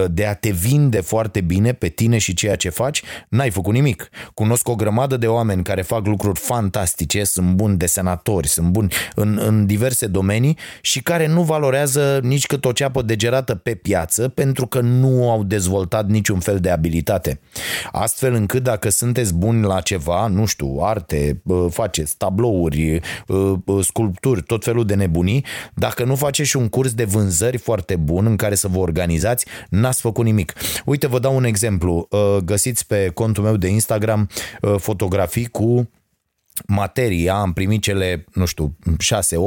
[0.07, 4.09] de a te vinde foarte bine pe tine și ceea ce faci, n-ai făcut nimic.
[4.35, 9.39] Cunosc o grămadă de oameni care fac lucruri fantastice, sunt buni desenatori, sunt buni în,
[9.43, 14.29] în diverse domenii oamenii și care nu valorează nici cât o ceapă degerată pe piață
[14.29, 17.41] pentru că nu au dezvoltat niciun fel de abilitate.
[17.93, 23.01] Astfel încât dacă sunteți buni la ceva, nu știu, arte, faceți tablouri,
[23.81, 28.27] sculpturi, tot felul de nebunii, dacă nu faceți și un curs de vânzări foarte bun
[28.27, 30.53] în care să vă organizați, n-ați făcut nimic.
[30.85, 32.09] Uite, vă dau un exemplu.
[32.45, 34.29] Găsiți pe contul meu de Instagram
[34.79, 35.91] fotografii cu
[36.67, 38.77] materia, am primit cele, nu știu,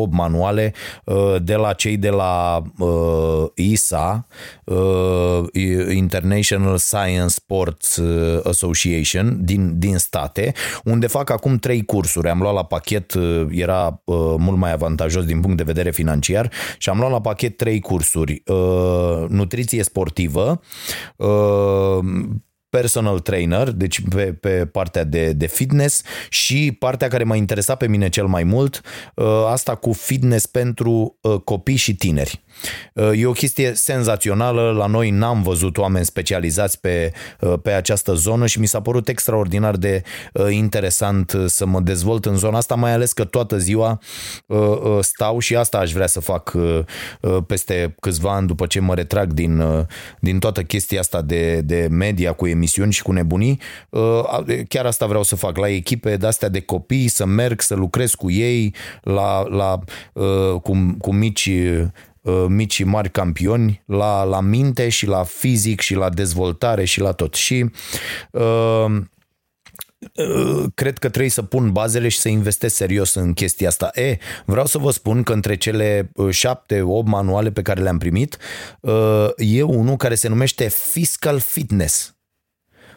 [0.07, 0.73] 6-8 manuale
[1.05, 4.27] uh, de la cei de la uh, ISA,
[4.63, 5.43] uh,
[5.89, 8.01] International Science Sports
[8.43, 12.29] Association din, din state, unde fac acum trei cursuri.
[12.29, 13.13] Am luat la pachet,
[13.49, 14.01] era
[14.37, 18.43] mult mai avantajos din punct de vedere financiar și am luat la pachet trei cursuri.
[19.27, 20.61] Nutriție sportivă,
[22.79, 27.87] personal trainer, deci pe, pe partea de, de fitness și partea care m-a interesat pe
[27.87, 28.81] mine cel mai mult,
[29.15, 32.43] uh, asta cu fitness pentru uh, copii și tineri.
[32.93, 37.11] Uh, e o chestie senzațională, la noi n-am văzut oameni specializați pe,
[37.61, 40.01] pe această zonă și mi s-a părut extraordinar de
[40.49, 43.99] interesant să mă dezvolt în zona asta, mai ales că toată ziua
[45.01, 46.53] stau și asta aș vrea să fac
[47.47, 49.63] peste câțiva ani după ce mă retrag din,
[50.19, 53.59] din toată chestia asta de, de media cu emisiuni misiuni și cu nebunii.
[53.89, 58.13] Uh, chiar asta vreau să fac la echipe de-astea de copii, să merg, să lucrez
[58.13, 59.79] cu ei, la, la,
[60.13, 61.49] uh, cu, cu mici
[62.47, 67.11] mici și mari campioni la, la minte și la fizic și la dezvoltare și la
[67.11, 67.33] tot.
[67.33, 67.65] Și
[68.31, 68.95] uh,
[70.75, 73.91] cred că trebuie să pun bazele și să investesc serios în chestia asta.
[73.93, 78.37] E, vreau să vă spun că între cele șapte, opt manuale pe care le-am primit,
[79.37, 82.14] e unul care se numește Fiscal Fitness.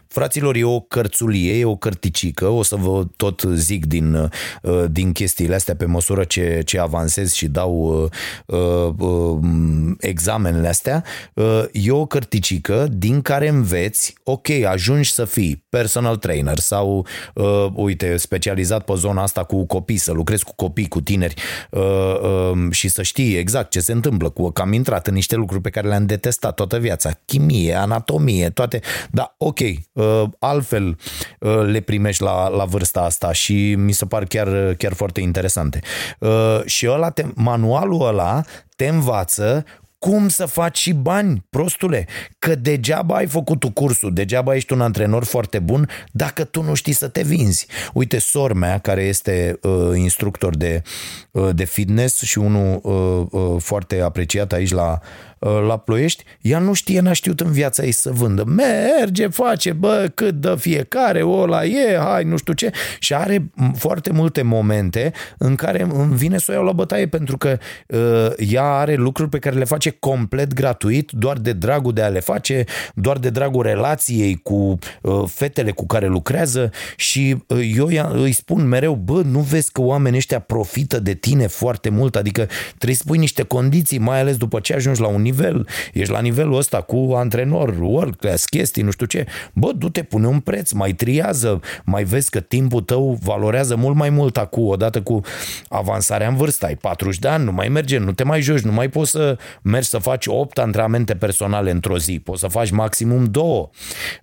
[0.08, 4.14] Fraților, e o cărțulie, e o cărticică, o să vă tot zic din,
[4.62, 8.02] uh, din chestiile astea pe măsură ce, ce avansez și dau
[8.46, 11.04] uh, uh, um, examenele astea.
[11.34, 17.66] Uh, e o cărticică din care înveți, ok, ajungi să fii personal trainer sau, uh,
[17.74, 21.34] uite, specializat pe zona asta cu copii, să lucrezi cu copii, cu tineri
[21.70, 21.80] uh,
[22.22, 25.62] uh, și să știi exact ce se întâmplă cu că am intrat în niște lucruri
[25.62, 29.58] pe care le-am detestat toată viața, chimie, anatomie, toate, da, ok,
[29.97, 29.97] Uh,
[30.38, 30.98] altfel
[31.38, 35.80] uh, le primești la, la vârsta asta și mi se par chiar, chiar foarte interesante.
[36.18, 38.42] Uh, și ăla te, manualul ăla
[38.76, 39.64] te învață
[39.98, 42.06] cum să faci și bani, prostule,
[42.38, 46.74] că degeaba ai făcut tu cursul, degeaba ești un antrenor foarte bun dacă tu nu
[46.74, 47.66] știi să te vinzi.
[47.92, 50.82] Uite, sor mea, care este uh, instructor de,
[51.30, 56.58] uh, de fitness și unul uh, uh, foarte apreciat aici la, Uh, la Ploiești, ea
[56.58, 58.44] nu știe, n-a știut în viața ei să vândă.
[58.44, 62.70] Merge, face, bă, cât dă fiecare, o la e, hai, nu știu ce.
[62.98, 67.36] Și are foarte multe momente în care îmi vine să o iau la bătaie pentru
[67.36, 72.02] că uh, ea are lucruri pe care le face complet gratuit, doar de dragul de
[72.02, 77.72] a le face, doar de dragul relației cu uh, fetele cu care lucrează și uh,
[77.76, 82.16] eu îi spun mereu, bă, nu vezi că oamenii ăștia profită de tine foarte mult,
[82.16, 86.12] adică trebuie să pui niște condiții, mai ales după ce ajungi la un nivel, ești
[86.12, 90.40] la nivelul ăsta cu antrenor, world class, chestii, nu știu ce, bă, du-te, pune un
[90.40, 95.20] preț, mai triază, mai vezi că timpul tău valorează mult mai mult acum, odată cu
[95.68, 98.72] avansarea în vârstă, ai 40 de ani, nu mai merge, nu te mai joci, nu
[98.72, 103.24] mai poți să mergi să faci 8 antrenamente personale într-o zi, poți să faci maximum
[103.24, 103.70] 2.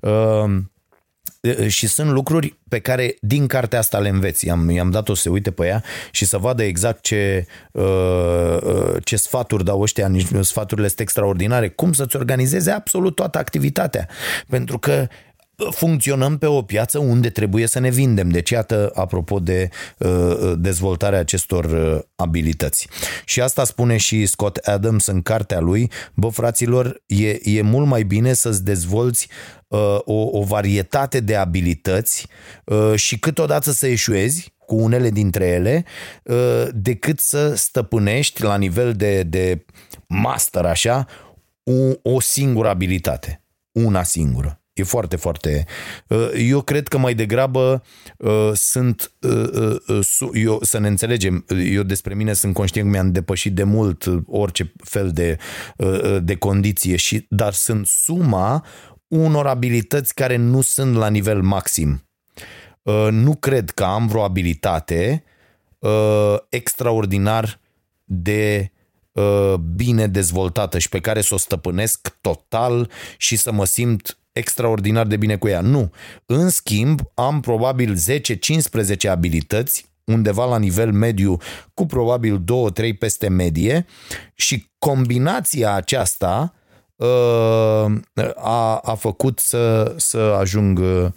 [0.01, 0.57] Uh,
[1.67, 4.45] și sunt lucruri pe care din cartea asta le înveți.
[4.45, 7.45] I-am, i-am dat-o să se uite pe ea și să vadă exact ce,
[9.03, 14.08] ce sfaturi dau ăștia, sfaturile sunt extraordinare, cum să-ți organizeze absolut toată activitatea.
[14.49, 15.08] Pentru că
[15.71, 18.29] funcționăm pe o piață unde trebuie să ne vindem.
[18.29, 22.87] Deci, iată, apropo de uh, dezvoltarea acestor uh, abilități.
[23.25, 28.03] Și asta spune și Scott Adams în cartea lui, bă, fraților, e, e mult mai
[28.03, 29.27] bine să-ți dezvolți
[29.67, 32.27] uh, o, o varietate de abilități
[32.65, 35.85] uh, și câteodată să eșuezi, cu unele dintre ele,
[36.23, 39.65] uh, decât să stăpânești la nivel de, de
[40.07, 41.07] master, așa,
[41.63, 43.41] o, o singură abilitate.
[43.71, 44.64] Una singură.
[44.75, 45.65] E foarte, foarte...
[46.07, 47.83] Uh, eu cred că mai degrabă
[48.17, 49.11] uh, sunt...
[49.21, 49.75] Uh,
[50.33, 54.73] eu, să ne înțelegem, eu despre mine sunt conștient că mi-am depășit de mult orice
[54.83, 55.38] fel de,
[56.19, 58.65] de condiție, și, dar sunt suma
[59.07, 62.09] unor abilități care nu sunt la nivel maxim.
[63.09, 65.23] Nu cred că am vreo abilitate
[66.49, 67.59] extraordinar
[68.03, 68.71] de
[69.75, 75.17] bine dezvoltată și pe care să o stăpânesc total și să mă simt extraordinar de
[75.17, 75.62] bine cu ea.
[75.62, 75.91] Nu.
[76.26, 77.98] În schimb, am probabil
[79.06, 81.38] 10-15 abilități undeva la nivel mediu
[81.74, 82.43] cu probabil
[82.93, 83.86] 2-3 peste medie
[84.36, 86.63] și combinația aceasta Uh,
[88.36, 91.08] a, a făcut să, să ajung uh,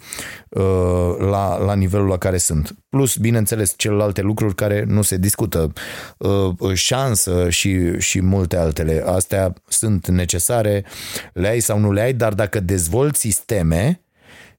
[1.17, 2.75] la, la nivelul la care sunt.
[2.89, 5.73] Plus, bineînțeles, celelalte lucruri care nu se discută,
[6.17, 9.03] uh, șansă și, și multe altele.
[9.05, 10.85] Astea sunt necesare,
[11.33, 14.01] le ai sau nu le ai, dar dacă dezvolți sisteme,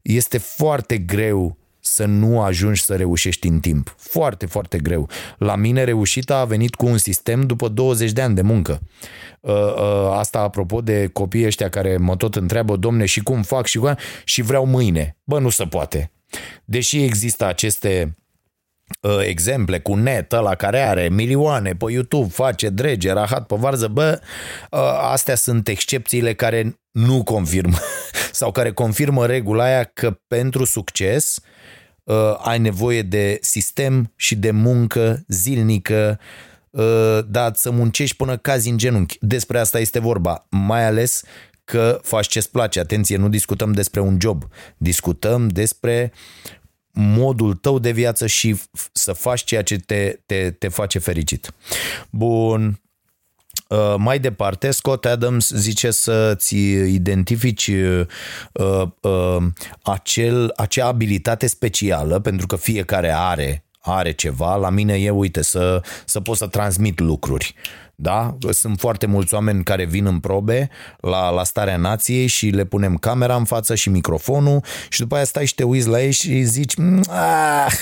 [0.02, 1.59] este foarte greu
[1.90, 3.94] să nu ajungi să reușești în timp.
[3.98, 5.08] Foarte, foarte greu.
[5.38, 8.80] La mine reușita a venit cu un sistem după 20 de ani de muncă.
[9.40, 13.66] Uh, uh, asta apropo de copiii ăștia care mă tot întreabă, domne, și cum fac
[13.66, 13.96] și cum...
[14.24, 15.16] și vreau mâine.
[15.24, 16.12] Bă, nu se poate.
[16.64, 18.16] Deși există aceste
[19.00, 23.88] uh, exemple cu net, la care are milioane pe YouTube, face drege, rahat pe varză,
[23.88, 24.20] bă,
[25.00, 27.78] astea sunt excepțiile care nu confirmă
[28.40, 31.40] sau care confirmă regula aia că pentru succes
[32.42, 36.18] ai nevoie de sistem și de muncă zilnică,
[36.70, 39.18] Uh, dar să muncești până cazi în genunchi.
[39.20, 41.22] Despre asta este vorba, mai ales
[41.64, 42.80] că faci ce-ți place.
[42.80, 46.12] Atenție, nu discutăm despre un job, discutăm despre
[46.92, 48.60] modul tău de viață și
[48.92, 51.52] să faci ceea ce te, te, te face fericit.
[52.10, 52.80] Bun.
[53.70, 58.06] Uh, mai departe, Scott Adams zice să-ți identifici uh,
[59.00, 59.36] uh,
[59.82, 65.82] acel, acea abilitate specială, pentru că fiecare are are ceva, la mine e, uite, să,
[66.04, 67.54] să pot să transmit lucruri.
[68.02, 68.36] Da?
[68.50, 70.68] Sunt foarte mulți oameni care vin în probe
[71.00, 75.24] la, la starea nației și le punem camera în față și microfonul și după aia
[75.24, 76.74] stai și te uiți la ei și zici
[77.08, 77.72] ah,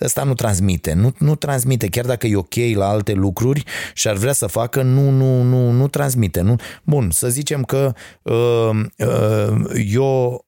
[0.00, 3.64] ăsta nu transmite, nu, nu transmite, chiar dacă e ok la alte lucruri
[3.94, 6.40] și ar vrea să facă, nu, nu, nu, nu transmite.
[6.40, 6.56] Nu?
[6.84, 9.54] Bun, să zicem că uh, uh,
[9.92, 10.42] eu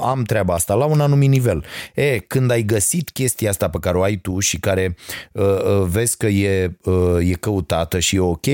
[0.00, 1.64] am treaba asta la un anumit nivel.
[1.94, 4.96] E, când ai găsit chestia asta pe care o ai tu și care
[5.32, 8.46] uh, uh, vezi că e, uh, e căutată și e ok,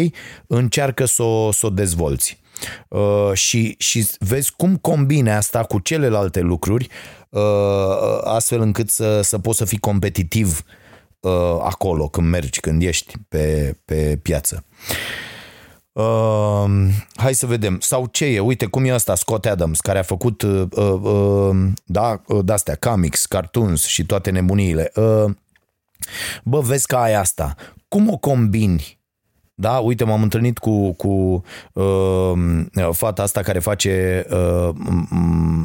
[0.47, 2.43] încearcă să o, să o dezvolți.
[2.89, 6.89] Uh, și, și vezi cum combine asta cu celelalte lucruri
[7.29, 7.43] uh,
[8.25, 10.63] astfel încât să, să poți să fii competitiv
[11.21, 14.65] uh, acolo când mergi, când ești pe, pe piață.
[14.89, 15.24] Uh,
[15.95, 17.81] Uh, hai să vedem.
[17.81, 18.41] Sau ce e?
[18.41, 23.27] Uite cum e ăsta, Scott Adams, care a făcut uh, uh, da, uh, de-astea, comics,
[23.27, 24.91] cartoons și toate nebuniile.
[24.95, 25.31] Uh,
[26.45, 27.55] bă, vezi că ai asta.
[27.89, 29.03] Cum o combini
[29.57, 31.43] da, uite, m-am întâlnit cu, cu
[31.73, 32.33] uh,
[32.93, 34.69] fata asta care face, uh,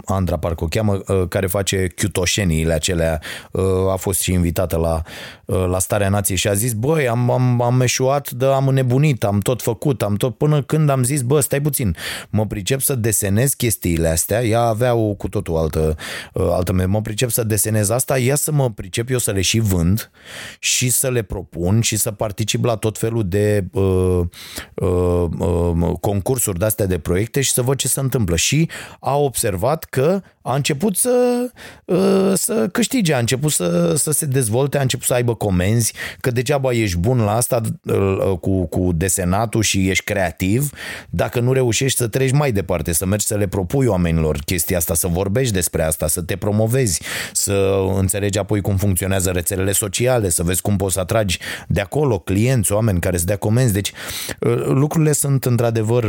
[0.05, 3.21] Andra parcă o cheamă, uh, care face chiutoșeniile acelea.
[3.51, 5.01] Uh, a fost și invitată la,
[5.45, 9.23] uh, la Starea Nației și a zis, băi, am, am, am eșuat, dar am înnebunit,
[9.23, 11.95] am tot făcut, am tot, până când am zis, bă, stai puțin,
[12.29, 15.95] mă pricep să desenez chestiile astea, ea avea o cu totul altă,
[16.33, 19.59] uh, altă mă pricep să desenez asta, ia să mă pricep eu să le și
[19.59, 20.11] vând
[20.59, 24.25] și să le propun și să particip la tot felul de uh,
[24.73, 28.35] uh, uh, concursuri de-astea de proiecte și să văd ce se întâmplă.
[28.35, 28.69] Și
[28.99, 31.45] a observat că a început să,
[31.85, 36.31] uh, să câștige, a început să, să se dezvolte, a început să aibă comenzi, că
[36.31, 40.69] degeaba ești bun la asta uh, cu, cu desenatul și ești creativ,
[41.09, 44.93] dacă nu reușești să treci mai departe, să mergi să le propui oamenilor chestia asta,
[44.93, 47.01] să vorbești despre asta, să te promovezi,
[47.33, 52.19] să înțelegi apoi cum funcționează rețelele sociale, să vezi cum poți să atragi de acolo
[52.19, 53.68] clienți, oameni care să dea comenzi.
[53.71, 53.91] Deci
[54.39, 56.03] uh, lucrurile sunt într-adevăr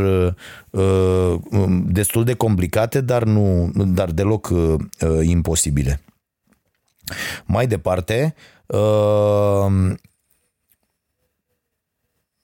[0.71, 6.01] um, destul de complicate, dar nu dar deloc uh, uh, imposibile.
[7.45, 8.35] Mai departe,
[8.67, 9.67] uh,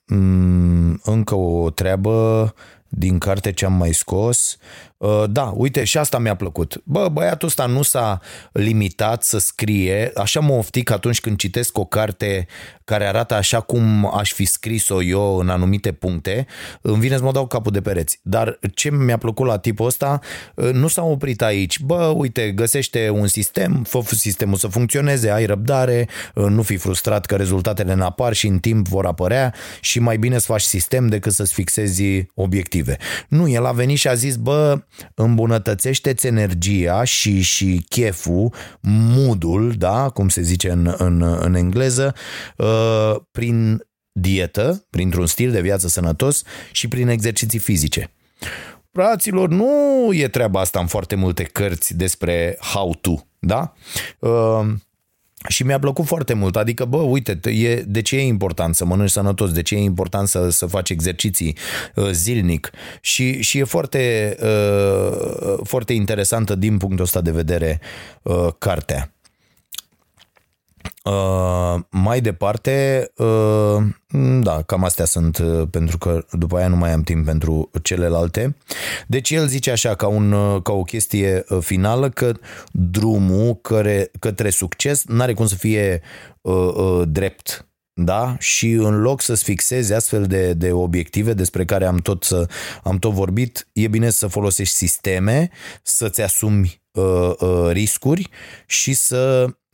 [0.05, 2.53] mm, încă o treabă
[2.87, 4.57] din carte ce am mai scos.
[4.97, 6.81] Uh, da, uite, și asta mi-a plăcut.
[6.83, 8.19] Bă, băiatul ăsta nu s-a
[8.51, 12.47] limitat să scrie, așa mă oftic atunci când citesc o carte
[12.83, 16.45] care arată așa cum aș fi scris-o eu în anumite puncte,
[16.81, 18.19] îmi vine să mă dau capul de pereți.
[18.21, 20.19] Dar ce mi-a plăcut la tipul ăsta,
[20.55, 21.79] uh, nu s-a oprit aici.
[21.79, 27.25] Bă, uite, găsește un sistem, fă sistemul să funcționeze, ai răbdare, uh, nu fi frustrat
[27.25, 31.33] că rezultatele n-apar și în timp vor apărea și mai bine să faci sistem decât
[31.33, 32.97] să-ți fixezi obiective.
[33.27, 34.79] Nu, el a venit și a zis, bă,
[35.15, 42.15] îmbunătățește-ți energia și, și cheful, moodul, da, cum se zice în, în, în engleză,
[42.57, 48.11] uh, prin dietă, printr-un stil de viață sănătos și prin exerciții fizice.
[48.91, 53.73] Fraților, nu e treaba asta în foarte multe cărți despre how to, da?
[54.19, 54.67] Uh,
[55.47, 59.09] și mi-a plăcut foarte mult, adică, bă, uite, e, de ce e important să mănânci
[59.09, 61.57] sănătos, de ce e important să, să faci exerciții
[61.95, 62.71] uh, zilnic?
[63.01, 67.79] Și, și e foarte, uh, foarte interesantă din punctul ăsta de vedere
[68.21, 69.11] uh, cartea.
[71.03, 73.83] Uh, mai departe, uh,
[74.41, 78.57] da, cam astea sunt, uh, pentru că după aia nu mai am timp pentru celelalte.
[79.07, 82.31] Deci el zice așa, ca, un, uh, ca o chestie uh, finală, că
[82.71, 86.01] drumul care, către succes n-are cum să fie
[86.41, 87.67] uh, uh, drept
[87.99, 88.35] da?
[88.39, 92.27] Și în loc să-ți fixezi astfel de, de obiective despre care am tot,
[92.83, 95.49] am tot vorbit, e bine să folosești sisteme,
[95.83, 98.29] să-ți asumi uh, uh, riscuri
[98.65, 99.66] și să Uh, uh,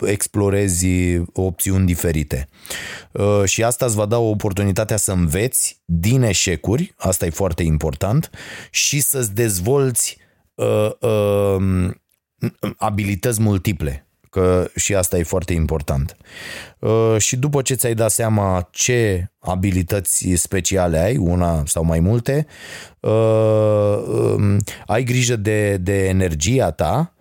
[0.00, 0.86] explorezi
[1.32, 2.48] opțiuni diferite.
[3.12, 7.62] Uh, și asta îți va da o oportunitatea să înveți din eșecuri, asta e foarte
[7.62, 8.30] important,
[8.70, 10.16] și să-ți dezvolți
[12.76, 16.16] abilități multiple că și asta e foarte important.
[17.18, 22.46] Și după ce ți-ai dat seama ce abilități speciale ai, una sau mai multe,
[23.00, 27.17] um, ai grijă de, de energia ta Uh,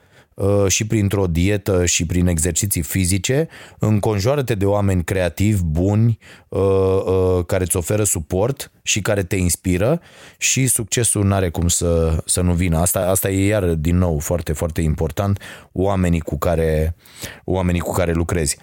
[0.67, 3.47] și printr-o dietă și prin exerciții fizice,
[3.79, 6.17] înconjoară-te de oameni creativi, buni,
[6.47, 10.01] uh, uh, care îți oferă suport și care te inspiră
[10.38, 12.77] și succesul nu are cum să, să nu vină.
[12.77, 16.95] Asta, asta e iar din nou foarte, foarte important, oamenii cu care,
[17.43, 18.57] oamenii cu care lucrezi.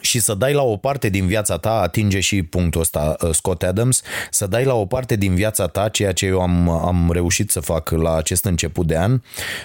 [0.00, 3.62] Și să dai la o parte din viața ta, atinge și punctul ăsta uh, Scott
[3.62, 7.50] Adams, să dai la o parte din viața ta ceea ce eu am, am reușit
[7.50, 9.20] să fac la acest început de an,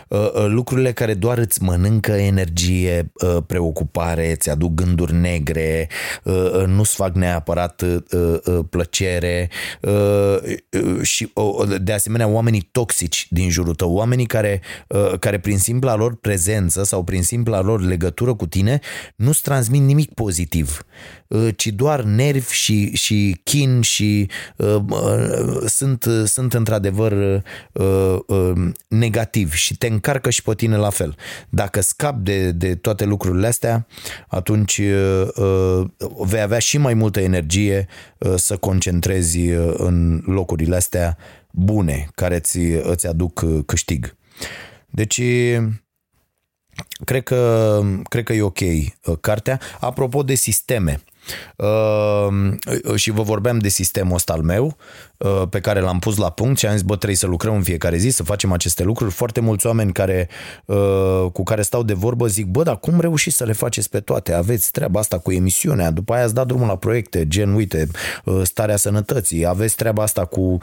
[0.07, 3.11] uh, uh, lucrurile care doar îți mănâncă energie,
[3.47, 5.89] preocupare, îți aduc gânduri negre,
[6.65, 7.83] nu-ți fac neapărat
[8.69, 9.49] plăcere
[11.01, 11.31] și
[11.81, 14.61] de asemenea oamenii toxici din jurul tău, oamenii care,
[15.19, 18.79] care prin simpla lor prezență sau prin simpla lor legătură cu tine
[19.15, 20.24] nu-ți transmit nimic pozitiv,
[21.27, 28.51] uh, ci doar nervi și, și chin și uh, uh, sunt, sunt într-adevăr uh, uh,
[28.87, 31.15] negativi și te încarcă și pe tine la fel.
[31.49, 33.87] Dacă scap de, de toate lucrurile astea,
[34.27, 35.85] atunci uh, uh,
[36.19, 39.39] vei avea și mai multă energie uh, să concentrezi
[39.77, 41.17] în locurile astea
[41.51, 44.15] bune care îți, îți aduc câștig.
[44.89, 45.21] Deci
[47.03, 49.59] Cred că, cred că e ok uh, cartea.
[49.79, 51.01] Apropo de sisteme,
[51.55, 52.27] uh,
[52.95, 55.14] și vă vorbeam de sistemul ăsta al meu, Uh,
[55.49, 57.97] pe care l-am pus la punct și am zis, bă, trebuie să lucrăm în fiecare
[57.97, 59.11] zi, să facem aceste lucruri.
[59.11, 60.29] Foarte mulți oameni care,
[60.65, 63.99] uh, cu care stau de vorbă zic, bă, dar cum reușiți să le faceți pe
[63.99, 64.33] toate?
[64.33, 67.87] Aveți treaba asta cu emisiunea, după aia ați dat drumul la proiecte, gen, uite,
[68.25, 70.57] uh, starea sănătății, aveți treaba asta cu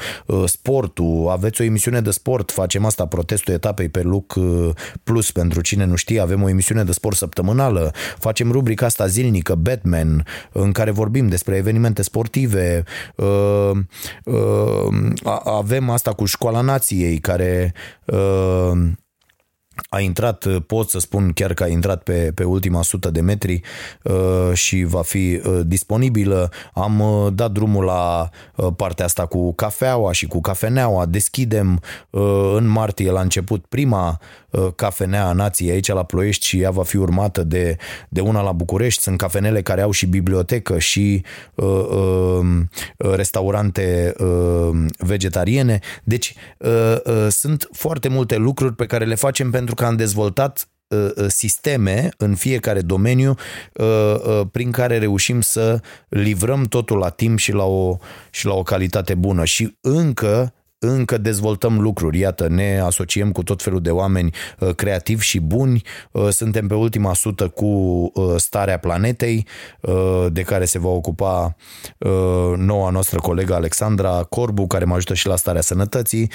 [0.44, 4.34] sportul, aveți o emisiune de sport, facem asta, protestul etapei pe Luc
[5.04, 9.54] Plus, pentru cine nu știe, avem o emisiune de sport săptămânală, facem rubrica asta zilnică,
[9.54, 12.84] Batman, în care vorbim despre evenimente sportive,
[13.16, 13.78] Uh,
[15.44, 17.74] avem asta cu școala nației care
[18.06, 18.72] uh,
[19.88, 23.60] a intrat, pot să spun chiar că a intrat pe, pe ultima sută de metri
[24.02, 26.50] uh, și va fi uh, disponibilă.
[26.74, 31.06] Am uh, dat drumul la uh, partea asta cu cafeaua și cu cafeneaua.
[31.06, 34.20] Deschidem uh, în martie la început prima
[34.50, 37.76] uh, cafenea a nației aici la Ploiești și ea va fi urmată de,
[38.08, 39.02] de una la București.
[39.02, 42.64] Sunt cafenele care au și bibliotecă și uh, uh,
[42.96, 45.78] restaurante uh, vegetariene.
[46.04, 49.96] Deci uh, uh, sunt foarte multe lucruri pe care le facem pentru pentru că am
[49.96, 53.34] dezvoltat uh, uh, sisteme în fiecare domeniu
[53.72, 57.98] uh, prin care reușim să livrăm totul la timp și la o,
[58.30, 59.44] și la o calitate bună.
[59.44, 60.52] Și încă
[60.84, 62.18] încă dezvoltăm lucruri.
[62.18, 65.82] Iată, ne asociem cu tot felul de oameni uh, creativi și buni.
[66.10, 69.46] Uh, suntem pe ultima sută cu uh, starea planetei,
[70.28, 71.56] de care se va ocupa
[72.56, 76.30] noua noastră colegă Alexandra Corbu, care mă ajută și la starea sănătății.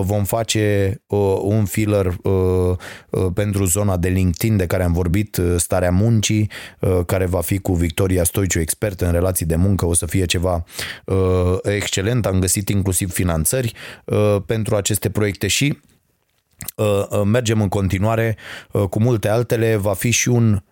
[0.00, 0.96] Vom face
[1.42, 2.16] un filler
[3.34, 6.50] pentru zona de LinkedIn de care am vorbit, starea muncii,
[7.06, 9.86] care va fi cu Victoria Stoiciu, expert în relații de muncă.
[9.86, 10.64] O să fie ceva
[11.62, 12.26] excelent.
[12.26, 13.87] Am găsit inclusiv finanțări Uh,
[14.46, 15.78] pentru aceste proiecte și
[16.76, 18.36] uh, uh, mergem în continuare
[18.90, 19.76] cu multe altele.
[19.76, 20.62] Va fi și un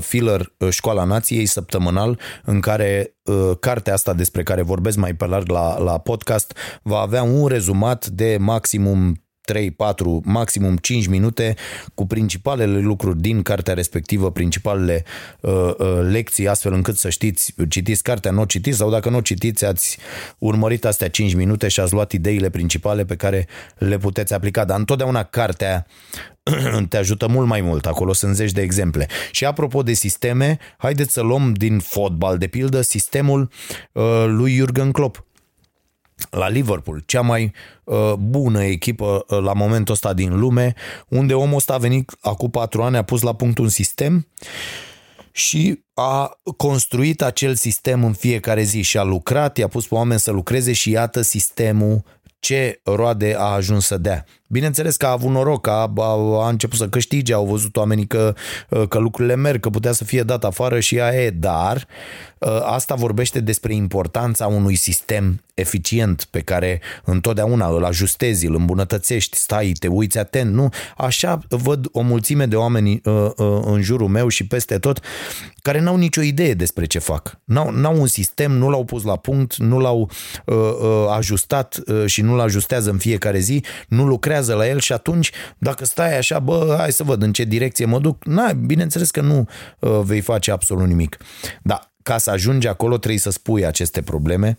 [0.00, 3.14] filler Școala Nației săptămânal în care
[3.60, 8.06] cartea asta despre care vorbesc mai pe larg la, la podcast va avea un rezumat
[8.06, 11.54] de maximum 3, 4, maximum 5 minute
[11.94, 15.04] cu principalele lucruri din cartea respectivă, principalele
[15.40, 19.16] uh, uh, lecții, astfel încât să știți, citiți cartea, nu o citiți sau dacă nu
[19.16, 19.98] o citiți, ați
[20.38, 23.46] urmărit astea 5 minute și ați luat ideile principale pe care
[23.78, 24.64] le puteți aplica.
[24.64, 25.86] Dar întotdeauna cartea
[26.88, 29.06] te ajută mult mai mult, acolo sunt zeci de exemple.
[29.30, 33.50] Și apropo de sisteme, haideți să luăm din fotbal, de pildă, sistemul
[33.92, 35.25] uh, lui Jurgen Klopp
[36.36, 37.52] la Liverpool, cea mai
[37.84, 40.74] uh, bună echipă uh, la momentul ăsta din lume,
[41.08, 44.26] unde omul ăsta a venit acum patru ani, a pus la punct un sistem
[45.32, 50.20] și a construit acel sistem în fiecare zi și a lucrat, i-a pus pe oameni
[50.20, 52.04] să lucreze și iată sistemul
[52.38, 54.24] ce roade a ajuns să dea.
[54.46, 58.34] Bineînțeles că a avut noroc, a, a, a început să câștige, au văzut oamenii că,
[58.88, 61.86] că lucrurile merg, că putea să fie dat afară și ea e, dar
[62.62, 69.72] asta vorbește despre importanța unui sistem eficient pe care întotdeauna îl ajustezi, îl îmbunătățești, stai,
[69.78, 70.68] te uiți atent, nu?
[70.96, 73.00] Așa văd o mulțime de oameni
[73.62, 75.00] în jurul meu și peste tot
[75.66, 77.38] care n-au nicio idee despre ce fac.
[77.44, 80.10] N-au, n-au un sistem, nu l-au pus la punct, nu l-au
[80.44, 84.80] uh, uh, ajustat uh, și nu l ajustează în fiecare zi, nu lucrează la el
[84.80, 88.52] și atunci, dacă stai așa, bă, hai să văd în ce direcție mă duc, na,
[88.52, 91.16] bineînțeles că nu uh, vei face absolut nimic.
[91.62, 94.58] Da, ca să ajungi acolo trebuie să spui aceste probleme,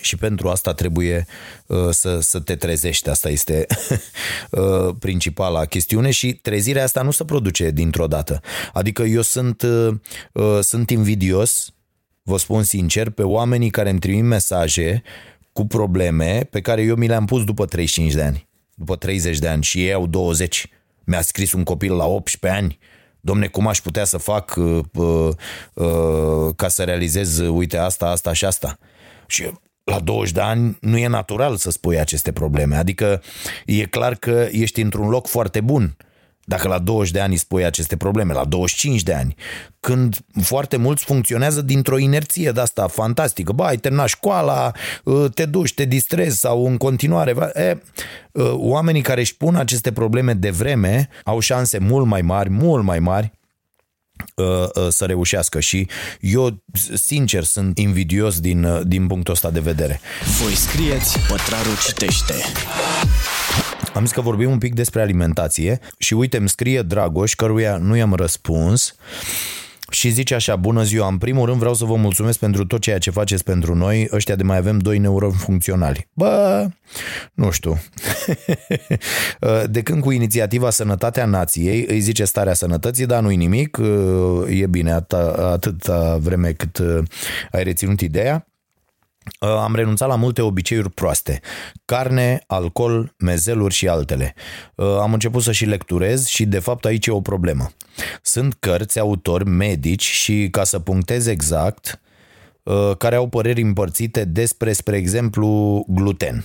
[0.00, 1.26] și pentru asta trebuie
[1.66, 3.08] uh, să, să te trezești.
[3.08, 3.66] Asta este
[4.50, 8.40] uh, principala chestiune și trezirea asta nu se produce dintr-o dată.
[8.72, 9.94] Adică eu sunt, uh,
[10.32, 11.72] uh, sunt invidios,
[12.22, 15.02] vă spun sincer, pe oamenii care îmi trimit mesaje
[15.52, 18.47] cu probleme pe care eu mi le-am pus după 35 de ani,
[18.78, 20.66] după 30 de ani și ei au 20.
[21.04, 22.78] Mi-a scris un copil la 18 ani,
[23.20, 25.28] domne, cum aș putea să fac uh, uh,
[25.74, 28.78] uh, ca să realizez, uh, uite, asta, asta și asta.
[29.26, 29.50] Și
[29.84, 32.76] la 20 de ani nu e natural să spui aceste probleme.
[32.76, 33.22] Adică
[33.66, 35.96] e clar că ești într-un loc foarte bun
[36.48, 39.34] dacă la 20 de ani îi spui aceste probleme, la 25 de ani,
[39.80, 43.52] când foarte mulți funcționează dintr-o inerție de asta fantastică.
[43.52, 44.72] Ba, ai terminat școala,
[45.06, 47.52] ă, te duci, te distrezi sau în continuare.
[47.54, 47.78] E,
[48.34, 52.84] ă, oamenii care își pun aceste probleme de vreme au șanse mult mai mari, mult
[52.84, 53.32] mai mari
[54.38, 55.88] ă, să reușească și
[56.20, 56.62] eu
[56.94, 60.00] sincer sunt invidios din, din punctul ăsta de vedere.
[60.42, 62.34] Voi scrieți, pătrarul citește.
[63.98, 67.96] Am zis că vorbim un pic despre alimentație și uite, îmi scrie Dragoș, căruia nu
[67.96, 68.94] i-am răspuns
[69.90, 72.98] și zice așa, bună ziua, în primul rând vreau să vă mulțumesc pentru tot ceea
[72.98, 76.08] ce faceți pentru noi, ăștia de mai avem doi neuroni funcționali.
[76.12, 76.66] Bă,
[77.34, 77.78] nu știu.
[79.70, 83.78] de când cu inițiativa Sănătatea Nației, îi zice starea sănătății, dar nu-i nimic,
[84.48, 86.82] e bine atâta, atâta vreme cât
[87.50, 88.46] ai reținut ideea.
[89.40, 91.40] Uh, am renunțat la multe obiceiuri proaste.
[91.84, 94.34] Carne, alcool, mezeluri și altele.
[94.74, 97.70] Uh, am început să și lecturez și de fapt aici e o problemă.
[98.22, 102.00] Sunt cărți, autori, medici și ca să punctez exact,
[102.62, 106.44] uh, care au păreri împărțite despre, spre exemplu, gluten.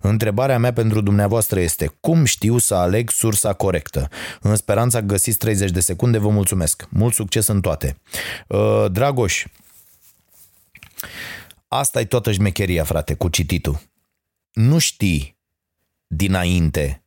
[0.00, 4.08] Întrebarea mea pentru dumneavoastră este cum știu să aleg sursa corectă?
[4.40, 6.86] În speranța că găsiți 30 de secunde, vă mulțumesc.
[6.88, 7.96] Mult succes în toate.
[8.90, 9.44] Dragoș,
[11.74, 13.80] Asta e toată șmecheria, frate, cu cititul.
[14.52, 15.38] Nu știi
[16.06, 17.04] dinainte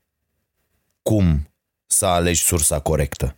[1.02, 1.54] cum
[1.86, 3.36] să alegi sursa corectă.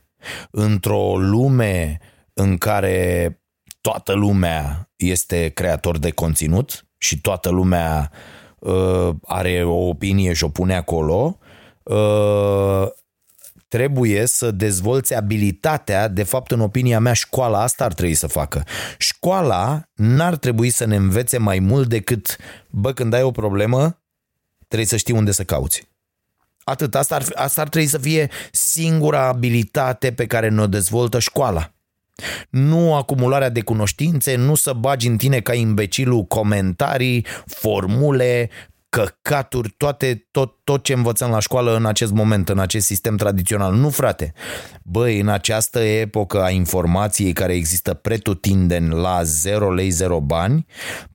[0.52, 2.00] Într-o lume
[2.34, 3.42] în care
[3.82, 8.12] toată lumea este creator de conținut și toată lumea
[8.60, 11.38] uh, are o opinie și o pune acolo,
[11.84, 12.49] uh,
[13.70, 18.64] trebuie să dezvolți abilitatea, de fapt în opinia mea școala asta ar trebui să facă.
[18.98, 22.38] Școala n-ar trebui să ne învețe mai mult decât,
[22.70, 24.02] bă, când ai o problemă,
[24.68, 25.88] trebuie să știi unde să cauți.
[26.64, 31.74] Atât, asta ar, asta ar trebui să fie singura abilitate pe care ne-o dezvoltă școala.
[32.50, 38.50] Nu acumularea de cunoștințe, nu să bagi în tine ca imbecilul comentarii, formule,
[38.90, 43.74] căcaturi, toate, tot, tot ce învățăm la școală în acest moment, în acest sistem tradițional.
[43.74, 44.34] Nu, frate.
[44.84, 50.66] Băi, în această epocă a informației care există pretutindeni la 0 lei 0 bani,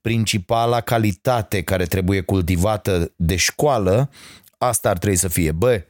[0.00, 4.10] principala calitate care trebuie cultivată de școală,
[4.58, 5.52] asta ar trebui să fie.
[5.52, 5.84] Bă,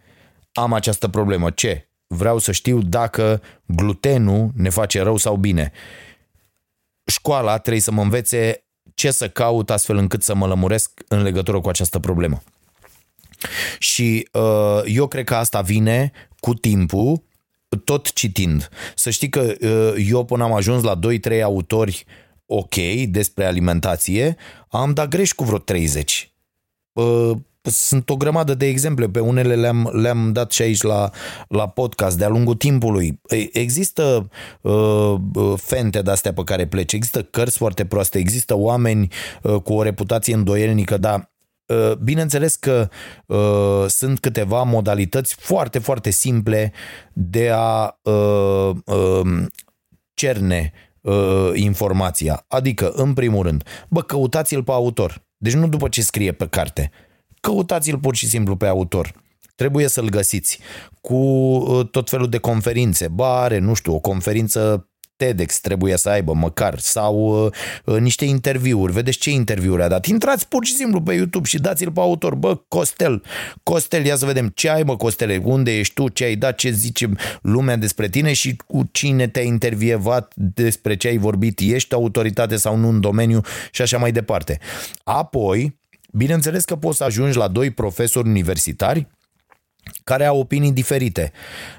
[0.53, 1.51] am această problemă.
[1.51, 1.89] Ce?
[2.07, 5.73] Vreau să știu dacă glutenul ne face rău sau bine.
[7.05, 8.64] Școala trebuie să mă învețe
[8.95, 12.43] ce să caut astfel încât să mă lămuresc în legătură cu această problemă.
[13.79, 17.23] Și uh, eu cred că asta vine cu timpul,
[17.85, 18.69] tot citind.
[18.95, 20.99] Să știi că uh, eu până am ajuns la
[21.39, 22.05] 2-3 autori
[22.47, 22.75] ok
[23.09, 24.37] despre alimentație,
[24.69, 26.33] am dat greș cu vreo 30.
[26.93, 27.31] Uh,
[27.71, 31.11] sunt o grămadă de exemple, pe unele le-am, le-am dat și aici la,
[31.49, 33.21] la podcast de-a lungul timpului.
[33.53, 34.29] Există
[34.61, 39.09] uh, uh, fente de-astea pe care pleci, există cărți foarte proaste, există oameni
[39.43, 41.33] uh, cu o reputație îndoielnică, dar
[41.67, 42.89] uh, Bineînțeles că
[43.27, 46.73] uh, sunt câteva modalități foarte, foarte simple
[47.13, 49.45] de a uh, uh,
[50.15, 52.45] cerne uh, informația.
[52.49, 55.23] Adică, în primul rând, bă, căutați-l pe autor.
[55.37, 56.91] Deci nu după ce scrie pe carte
[57.45, 59.13] căutați-l pur și simplu pe autor.
[59.55, 60.59] Trebuie să-l găsiți
[61.01, 66.33] cu uh, tot felul de conferințe, bare, nu știu, o conferință TEDx trebuie să aibă
[66.33, 67.53] măcar sau uh,
[67.85, 68.93] uh, niște interviuri.
[68.93, 70.07] Vedeți ce interviuri a dat.
[70.07, 72.35] Intrați pur și simplu pe YouTube și dați-l pe autor.
[72.35, 73.23] Bă, Costel,
[73.63, 76.71] Costel, ia să vedem ce ai, bă, Costele, unde ești tu, ce ai dat, ce
[76.71, 82.57] zice lumea despre tine și cu cine te-ai intervievat, despre ce ai vorbit, ești autoritate
[82.57, 83.41] sau nu în domeniu
[83.71, 84.59] și așa mai departe.
[85.05, 85.79] Apoi,
[86.17, 89.07] Bineînțeles că poți să ajungi la doi profesori universitari
[90.05, 91.33] care au opinii diferite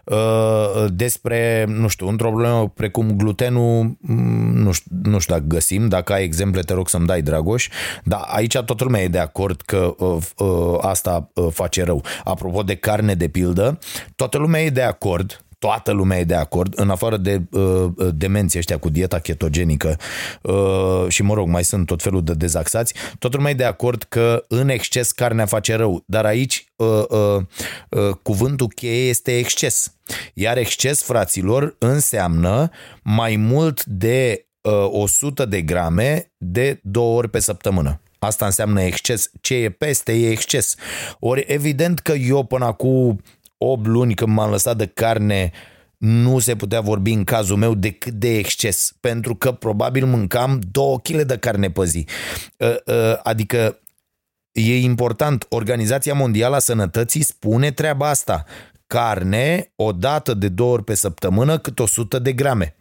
[0.04, 5.88] uh, despre, nu știu, într-o problemă precum glutenul, mm, nu știu, nu știu dacă găsim,
[5.88, 7.70] dacă ai exemple, te rog să-mi dai, Dragoș,
[8.04, 12.04] dar aici toată lumea e de acord că uh, uh, asta face rău.
[12.24, 13.80] Apropo de carne, de pildă,
[14.16, 18.60] toată lumea e de acord toată lumea e de acord, în afară de uh, demenții
[18.60, 19.98] ăștia cu dieta ketogenică
[20.42, 24.04] uh, și, mă rog, mai sunt tot felul de dezaxați, toată lumea e de acord
[24.04, 27.42] că în exces carnea face rău, dar aici uh, uh,
[27.90, 29.96] uh, cuvântul cheie este exces.
[30.34, 32.70] Iar exces, fraților, înseamnă
[33.04, 38.02] mai mult de uh, 100 de grame de două ori pe săptămână.
[38.20, 39.32] Asta înseamnă exces.
[39.42, 40.76] Ce e peste e exces.
[41.20, 43.20] Ori evident că eu până acum
[43.66, 45.52] 8 luni când m-am lăsat de carne
[45.98, 51.00] nu se putea vorbi în cazul meu decât de exces, pentru că probabil mâncam două
[51.00, 52.08] kg de carne pe zi.
[52.58, 53.80] Uh, uh, adică
[54.52, 58.44] e important, Organizația Mondială a Sănătății spune treaba asta.
[58.88, 62.76] Carne o dată de două ori pe săptămână cât 100 de grame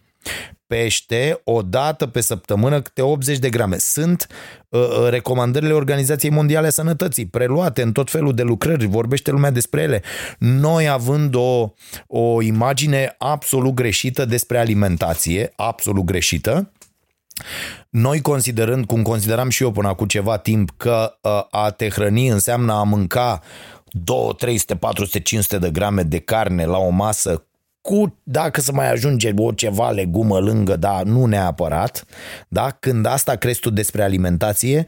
[0.74, 3.76] pește o dată pe săptămână câte 80 de grame.
[3.78, 4.26] Sunt
[4.68, 9.50] uh, uh, recomandările Organizației Mondiale a Sănătății, preluate în tot felul de lucrări, vorbește lumea
[9.50, 10.02] despre ele.
[10.38, 11.72] Noi având o,
[12.06, 16.72] o imagine absolut greșită despre alimentație, absolut greșită,
[17.90, 22.28] noi considerând, cum consideram și eu până acum ceva timp, că uh, a te hrăni
[22.28, 23.40] înseamnă a mânca
[23.90, 27.44] 2, 300, 400, 500 de grame de carne la o masă
[27.84, 32.04] cu, dacă să mai ajunge o ceva legumă lângă, da, nu neapărat,
[32.48, 34.86] da, când asta crezi tu despre alimentație,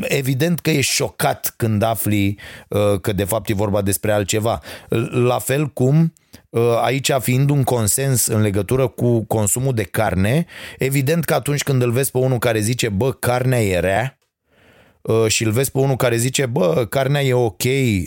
[0.00, 2.38] evident că ești șocat când afli
[2.68, 4.60] uh, că de fapt e vorba despre altceva.
[5.10, 6.12] La fel cum
[6.48, 10.46] uh, aici fiind un consens în legătură cu consumul de carne,
[10.78, 14.18] evident că atunci când îl vezi pe unul care zice, bă, carnea e rea,
[15.00, 17.62] uh, și îl vezi pe unul care zice, bă, carnea e ok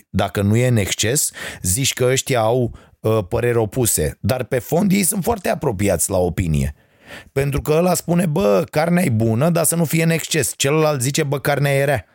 [0.10, 1.32] dacă nu e în exces,
[1.62, 2.92] zici că ăștia au Uh,
[3.28, 6.76] păreri opuse, dar pe fond ei sunt foarte apropiați la opinie.
[7.32, 10.54] Pentru că ăla spune, bă, carnea e bună, dar să nu fie în exces.
[10.56, 12.06] Celălalt zice, bă, carnea e rea.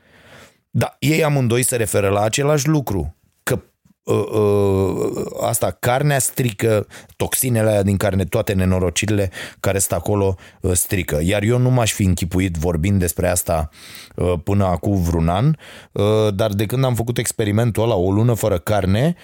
[0.71, 3.17] Da, ei amândoi se referă la același lucru.
[3.43, 3.63] Că
[4.03, 6.87] uh, uh, asta, carnea strică,
[7.17, 9.31] toxinele aia din carne, toate nenorocirile
[9.61, 11.19] care sunt acolo uh, strică.
[11.23, 13.69] Iar eu nu m-aș fi închipuit vorbind despre asta
[14.15, 15.55] uh, până acum vreun an,
[15.93, 19.15] uh, dar de când am făcut experimentul ăla, o lună fără carne,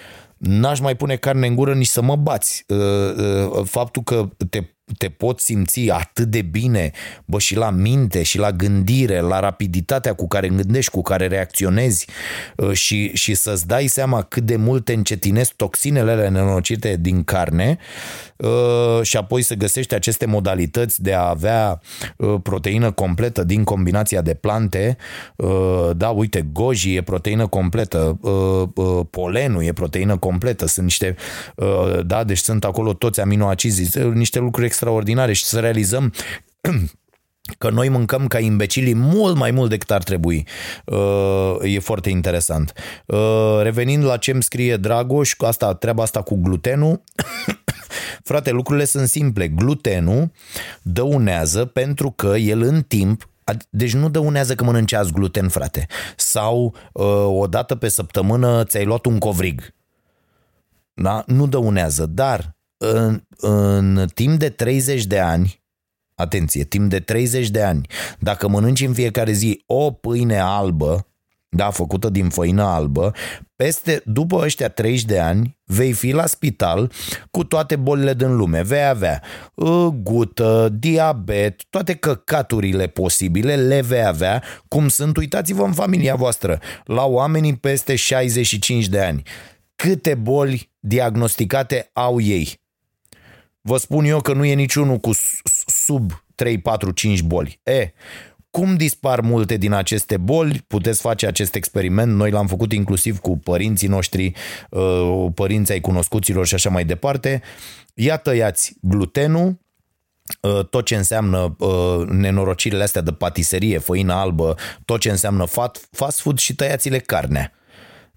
[0.46, 2.64] n-aș mai pune carne în gură nici să mă bați.
[2.68, 6.90] Uh, uh, faptul că te te poți simți atât de bine,
[7.24, 12.06] bă, și la minte, și la gândire, la rapiditatea cu care gândești, cu care reacționezi
[12.56, 17.78] uh, și, și să-ți dai seama cât de mult te încetinesc toxinele nenocite din carne
[18.36, 21.80] uh, și apoi să găsești aceste modalități de a avea
[22.16, 24.96] uh, proteină completă din combinația de plante.
[25.96, 28.18] Da, uite, goji e proteină completă,
[29.10, 31.16] polenul e proteină completă, sunt niște,
[32.06, 36.12] da, deci sunt acolo toți aminoacizi, niște lucruri extraordinare și să realizăm
[37.58, 40.46] că noi mâncăm ca imbecilii mult mai mult decât ar trebui.
[40.84, 42.72] Uh, e foarte interesant.
[43.06, 47.02] Uh, revenind la ce îmi scrie Dragoș, asta, treaba asta cu glutenul,
[48.30, 49.48] frate, lucrurile sunt simple.
[49.48, 50.30] Glutenul
[50.82, 53.28] dăunează pentru că el în timp
[53.70, 55.86] deci nu dăunează că mănânci azi gluten, frate.
[56.16, 57.04] Sau uh,
[57.40, 59.74] o dată pe săptămână ți-ai luat un covrig.
[60.94, 61.24] Da?
[61.26, 65.62] Nu dăunează, dar în, în timp de 30 de ani,
[66.14, 67.86] atenție, timp de 30 de ani,
[68.18, 71.06] dacă mănânci în fiecare zi o pâine albă,
[71.56, 73.12] da, făcută din făină albă,
[73.56, 76.92] peste, după ăștia 30 de ani, vei fi la spital
[77.30, 78.62] cu toate bolile din lume.
[78.62, 79.22] Vei avea
[79.54, 86.60] uh, gută, diabet, toate căcaturile posibile le vei avea, cum sunt, uitați-vă în familia voastră,
[86.84, 89.22] la oamenii peste 65 de ani.
[89.76, 92.62] Câte boli diagnosticate au ei?
[93.66, 95.10] Vă spun eu că nu e niciunul cu
[95.66, 97.60] sub 3, 4, 5 boli.
[97.62, 97.92] E,
[98.50, 100.64] cum dispar multe din aceste boli?
[100.66, 102.12] Puteți face acest experiment.
[102.12, 104.32] Noi l-am făcut inclusiv cu părinții noștri,
[104.70, 107.42] uh, părinții ai cunoscuților și așa mai departe.
[107.94, 109.58] Ia tăiați glutenul,
[110.40, 114.54] uh, tot ce înseamnă uh, nenorocirile astea de patiserie, făină albă,
[114.84, 115.44] tot ce înseamnă
[115.90, 117.52] fast food și tăiați-le carnea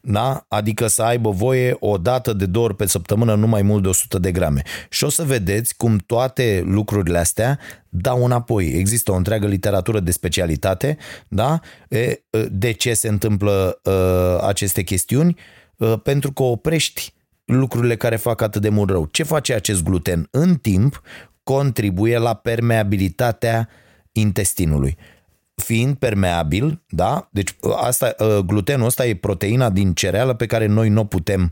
[0.02, 0.46] da?
[0.48, 3.90] adică să aibă voie o dată de două ori pe săptămână, nu mai mult de
[3.90, 4.62] 100 de grame.
[4.90, 8.66] Și o să vedeți cum toate lucrurile astea dau înapoi.
[8.66, 11.60] Există o întreagă literatură de specialitate, da?
[12.50, 15.38] de ce se întâmplă uh, aceste chestiuni?
[15.78, 17.14] Uh, pentru că oprești
[17.46, 19.06] lucrurile care fac atât de mult rău.
[19.06, 20.28] Ce face acest gluten?
[20.32, 21.02] În timp
[21.44, 23.70] contribuie la permeabilitatea
[24.12, 24.98] intestinului
[25.64, 27.28] fiind permeabil, da?
[27.32, 31.52] Deci asta, uh, glutenul ăsta e proteina din cereală pe care noi nu o putem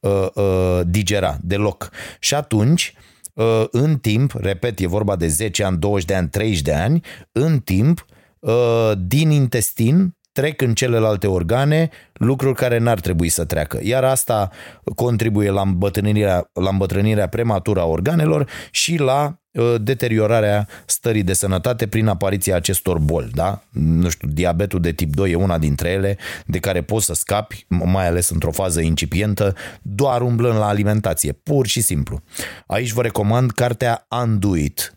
[0.00, 1.90] uh, uh, digera deloc.
[2.18, 2.94] Și atunci,
[3.34, 7.00] uh, în timp, repet, e vorba de 10 ani, 20 de ani, 30 de ani,
[7.32, 8.04] în timp,
[8.38, 13.80] uh, din intestin trec în celelalte organe lucruri care n-ar trebui să treacă.
[13.82, 14.50] Iar asta
[14.94, 19.39] contribuie la îmbătrânirea, la îmbătrânirea prematură a organelor și la uh,
[19.80, 23.62] deteriorarea stării de sănătate prin apariția acestor boli, da?
[23.70, 27.66] Nu știu, diabetul de tip 2 e una dintre ele de care poți să scapi,
[27.68, 32.22] mai ales într-o fază incipientă, doar umblând la alimentație, pur și simplu.
[32.66, 34.94] Aici vă recomand cartea Unduit,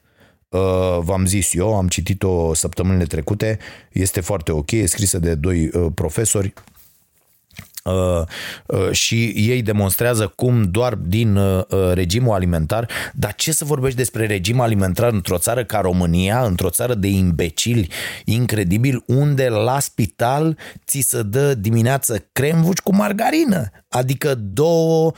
[0.53, 3.59] Uh, v-am zis eu, am citit-o săptămânile trecute,
[3.91, 6.72] este foarte ok, e scrisă de doi uh, profesori Uh, uh,
[8.91, 14.25] și ei demonstrează cum doar din uh, uh, regimul alimentar, dar ce să vorbești despre
[14.25, 17.89] regim alimentar într-o țară ca România, într-o țară de imbecili
[18.25, 25.11] incredibil, unde la spital ți se dă dimineață cremvuci cu margarină, adică două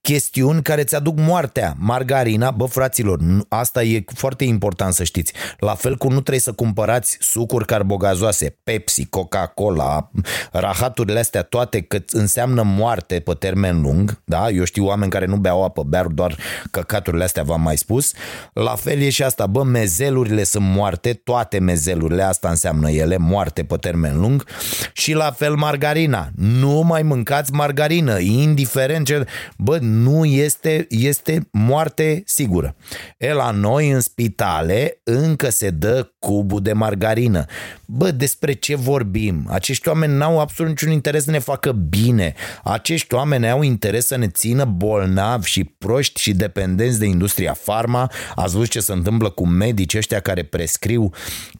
[0.00, 1.74] chestiuni care ți aduc moartea.
[1.78, 3.18] Margarina, bă fraților,
[3.48, 5.32] asta e foarte important să știți.
[5.58, 10.10] La fel cum nu trebuie să cumpărați sucuri carbogazoase, Pepsi, Coca-Cola,
[10.52, 14.48] rahaturile astea toate că înseamnă moarte pe termen lung, da?
[14.48, 16.36] Eu știu oameni care nu beau apă, beau doar
[16.70, 18.12] căcaturile astea, v-am mai spus.
[18.52, 23.64] La fel e și asta, bă, mezelurile sunt moarte, toate mezelurile, asta înseamnă ele, moarte
[23.64, 24.44] pe termen lung.
[24.92, 26.28] Și la fel margarina.
[26.34, 29.26] Nu mai mâncați margarină, indiferent ce...
[29.56, 32.76] Bă, nu este, este moarte sigură.
[33.18, 37.44] E la noi în spitale încă se dă cubul de margarină.
[37.86, 39.46] Bă, despre ce vorbim?
[39.50, 42.34] Acești oameni n-au absolut niciun interes să ne facă bine.
[42.64, 48.10] Acești oameni au interes să ne țină bolnavi și proști și dependenți de industria farma.
[48.34, 51.10] Ați văzut ce se întâmplă cu medici ăștia care prescriu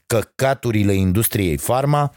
[0.07, 2.13] căcaturile industriei farma?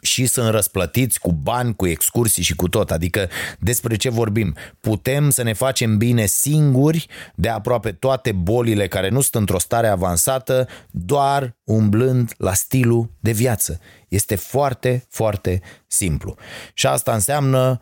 [0.00, 2.90] Și sunt răsplătiți cu bani, cu excursii și cu tot.
[2.90, 3.28] Adică
[3.58, 4.56] despre ce vorbim?
[4.80, 9.86] Putem să ne facem bine singuri de aproape toate bolile care nu sunt într-o stare
[9.86, 13.80] avansată, doar umblând la stilul de viață.
[14.08, 16.34] Este foarte, foarte simplu.
[16.74, 17.80] Și asta înseamnă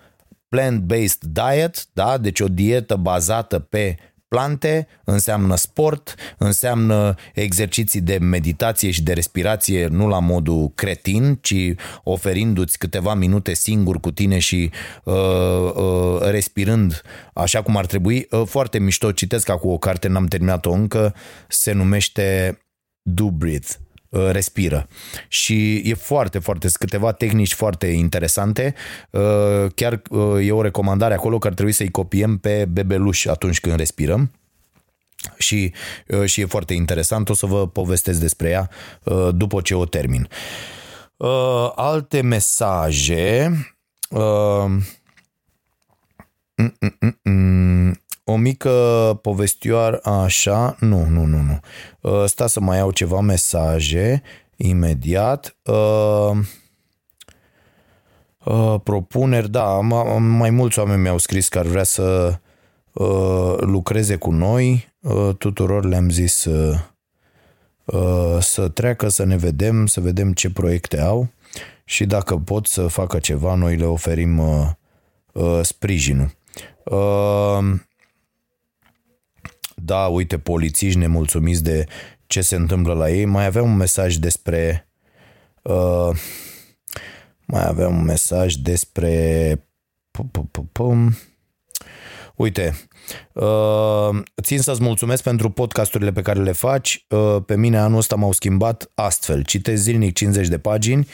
[0.48, 2.18] plant-based diet, da?
[2.18, 3.96] deci o dietă bazată pe
[4.34, 11.74] plante, înseamnă sport, înseamnă exerciții de meditație și de respirație, nu la modul cretin, ci
[12.02, 14.70] oferindu-ți câteva minute singur cu tine și
[15.04, 15.14] uh,
[15.74, 17.02] uh, respirând
[17.34, 18.26] așa cum ar trebui.
[18.30, 21.14] Uh, foarte mișto, citesc acum o carte, n-am terminat-o încă,
[21.48, 22.58] se numește
[23.02, 23.83] Do Breathe uh,
[24.30, 24.88] respiră.
[25.28, 28.74] Și e foarte, foarte, câteva tehnici foarte interesante.
[29.10, 33.60] Uh, chiar uh, e o recomandare acolo că ar trebui să-i copiem pe bebeluși atunci
[33.60, 34.30] când respirăm
[35.36, 35.72] și,
[36.24, 37.28] și e foarte interesant.
[37.28, 38.70] O să vă povestesc despre ea
[39.30, 40.28] după ce o termin.
[41.74, 43.52] Alte mesaje.
[46.56, 48.70] Mm, mm, mm, o mică
[49.22, 51.60] povestioară, așa, nu, nu, nu, nu.
[52.00, 54.22] Uh, sta să mai iau ceva mesaje
[54.56, 55.56] imediat.
[55.62, 56.30] Uh,
[58.44, 59.80] uh, propuneri, da,
[60.18, 62.38] mai mulți oameni mi-au scris că ar vrea să
[62.92, 64.92] uh, lucreze cu noi.
[65.00, 66.78] Uh, tuturor le-am zis uh,
[67.84, 71.28] uh, să treacă, să ne vedem, să vedem ce proiecte au
[71.84, 74.68] și dacă pot să facă ceva, noi le oferim uh,
[75.32, 76.30] uh, sprijinul.
[79.84, 81.86] Uh, da, uite, polițiști nemulțumiți de
[82.26, 83.24] ce se întâmplă la ei.
[83.24, 84.88] Mai aveam un mesaj despre...
[85.62, 86.10] Uh,
[87.46, 89.68] mai aveam un mesaj despre...
[92.34, 92.74] Uite,
[93.32, 97.06] uh, țin să-ți mulțumesc pentru podcasturile pe care le faci.
[97.08, 99.42] Uh, pe mine anul ăsta m-au schimbat astfel.
[99.42, 101.08] Citez zilnic 50 de pagini,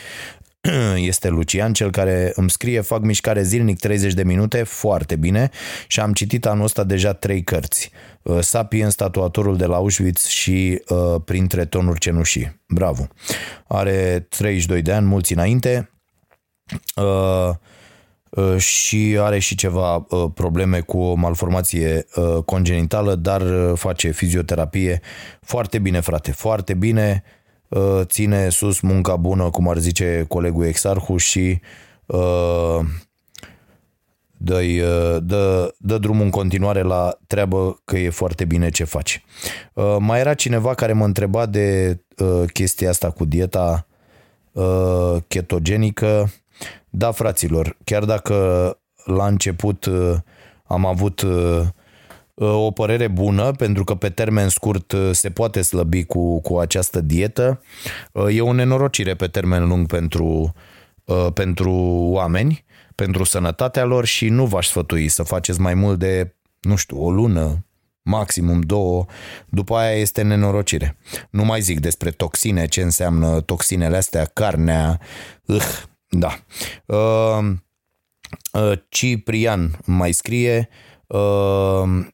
[1.11, 5.51] este Lucian, cel care îmi scrie, fac mișcare zilnic 30 de minute, foarte bine
[5.87, 7.91] și am citit anul ăsta deja trei cărți.
[7.93, 8.10] Uh,
[8.41, 12.61] Sapiens, tatuatorul de la Auschwitz și uh, Printre tonuri cenușii.
[12.69, 13.09] Bravo!
[13.69, 15.91] Are 32 de ani, mulți înainte
[16.97, 17.51] uh,
[18.31, 23.43] uh, și are și ceva uh, probleme cu o malformație uh, congenitală, dar
[23.75, 25.01] face fizioterapie
[25.41, 27.25] foarte bine, frate, foarte bine
[27.71, 31.61] Uh, ține sus munca bună, cum ar zice colegul Exarhu și
[32.07, 32.79] uh,
[34.43, 39.25] dă, uh, dă, dă drumul în continuare la treabă că e foarte bine ce faci.
[39.99, 41.99] Mai era cineva care mă întreba de
[42.53, 43.87] chestia asta cu dieta
[45.29, 46.33] ketogenică.
[46.91, 48.35] Da, fraților, chiar dacă
[49.05, 49.89] la început
[50.65, 51.25] am avut
[52.47, 57.01] o părere bună, pentru că pe termen scurt uh, se poate slăbi cu, cu această
[57.01, 57.63] dietă.
[58.13, 60.55] Uh, e o nenorocire pe termen lung pentru,
[61.05, 61.73] uh, pentru
[62.11, 62.65] oameni,
[63.01, 67.11] pentru sănătatea lor și nu v-aș sfătui să faceți mai mult de, nu știu, o
[67.11, 67.67] lună,
[68.03, 69.05] maximum două,
[69.49, 70.97] după aia este nenorocire.
[71.31, 75.01] Nu mai zic despre toxine, ce înseamnă toxinele astea, carnea,
[75.47, 76.39] uh, da.
[76.87, 77.53] Uh,
[78.53, 80.69] uh, Ciprian mai scrie,
[81.07, 82.07] uh,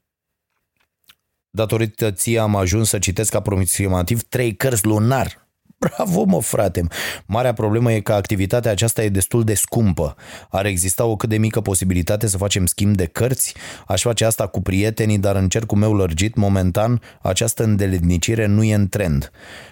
[1.51, 5.46] datorită ție am ajuns să citesc aproximativ trei cărți lunar.
[5.85, 6.87] Bravo, mă, frate!
[7.27, 10.17] Marea problemă e că activitatea aceasta e destul de scumpă.
[10.51, 13.55] Ar exista o cât de mică posibilitate să facem schimb de cărți?
[13.87, 18.75] Aș face asta cu prietenii, dar în cercul meu lărgit, momentan, această îndeletnicire nu e
[18.75, 19.31] în trend.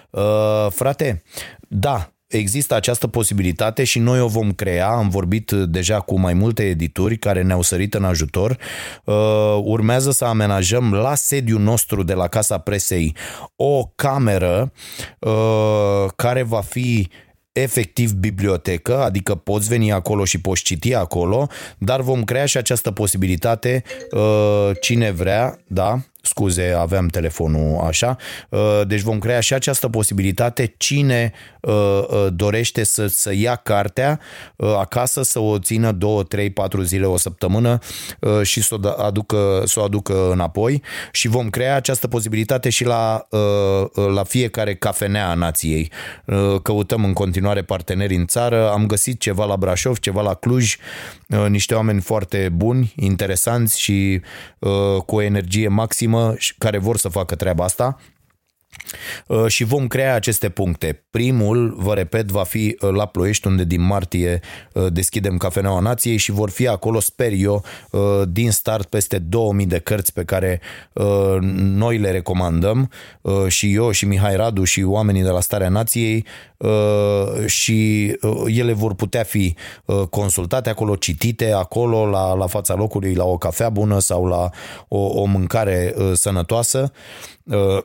[0.09, 1.23] Uh, frate,
[1.59, 4.87] da, există această posibilitate și noi o vom crea.
[4.87, 8.57] Am vorbit deja cu mai multe edituri care ne-au sărit în ajutor.
[9.03, 9.15] Uh,
[9.63, 13.15] urmează să amenajăm la sediul nostru de la Casa Presei
[13.55, 14.71] o cameră
[15.19, 17.09] uh, care va fi
[17.51, 21.47] efectiv bibliotecă, adică poți veni acolo și poți citi acolo,
[21.77, 28.17] dar vom crea și această posibilitate, uh, cine vrea, da, scuze, aveam telefonul așa,
[28.49, 34.19] uh, deci vom crea și această posibilitate, cine uh, dorește să, să ia cartea
[34.77, 37.79] acasă, să o țină 2, 3, 4 zile, o săptămână
[38.41, 40.81] și să o da, aducă, să o aducă înapoi.
[41.11, 43.27] Și vom crea această posibilitate și la,
[44.13, 45.91] la fiecare cafenea a nației.
[46.61, 50.75] Căutăm în continuare parteneri în țară, am găsit ceva la Brașov, ceva la Cluj,
[51.47, 54.21] niște oameni foarte buni, interesanți și
[55.05, 56.14] cu o energie maximă
[56.57, 57.97] care vor să facă treaba asta
[59.27, 61.03] Uh, și vom crea aceste puncte.
[61.09, 64.39] Primul, vă repet, va fi uh, la Ploiești, unde din martie
[64.73, 67.63] uh, deschidem Cafeneaua Nației și vor fi acolo, sper eu,
[68.27, 70.61] din start peste 2000 de cărți pe care
[71.53, 72.91] noi le recomandăm
[73.47, 76.25] și eu și Mihai Radu și oamenii de la Starea Nației
[77.45, 78.05] și
[78.47, 79.55] ele vor putea fi
[80.09, 84.49] consultate acolo, citite acolo, la, la fața locului, la o cafea bună sau la
[84.87, 86.91] o, o mâncare sănătoasă.
[87.45, 87.83] Uh,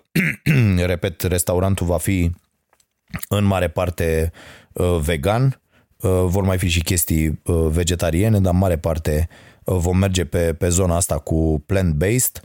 [0.92, 2.30] repet, restaurantul va fi
[3.28, 4.32] în mare parte
[4.72, 5.60] uh, vegan,
[6.00, 9.28] uh, vor mai fi și chestii vegetariene, dar în mare parte
[9.64, 12.42] vom merge pe, pe zona asta cu plant-based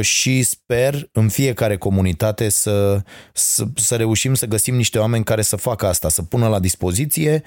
[0.00, 3.00] și sper în fiecare comunitate să,
[3.32, 7.42] să, să reușim să găsim niște oameni care să facă asta, să pună la dispoziție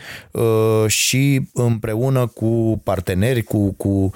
[0.88, 4.12] și împreună cu parteneri, cu, cu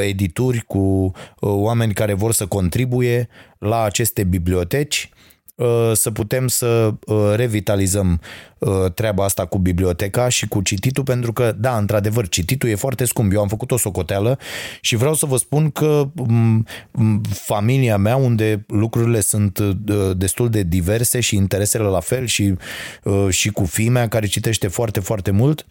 [0.00, 5.10] edituri, cu oameni care vor să contribuie la aceste biblioteci.
[5.12, 5.19] Uh,
[5.92, 8.20] să putem să uh, revitalizăm
[8.58, 13.04] uh, treaba asta cu biblioteca și cu cititul, pentru că, da, într-adevăr, cititul e foarte
[13.04, 13.32] scump.
[13.32, 14.38] Eu am făcut o socoteală
[14.80, 19.58] și vreau să vă spun că mm, mm, familia mea, unde lucrurile sunt
[20.16, 22.54] destul de diverse și interesele la fel și,
[23.28, 25.66] și cu fimea care citește foarte, foarte mult,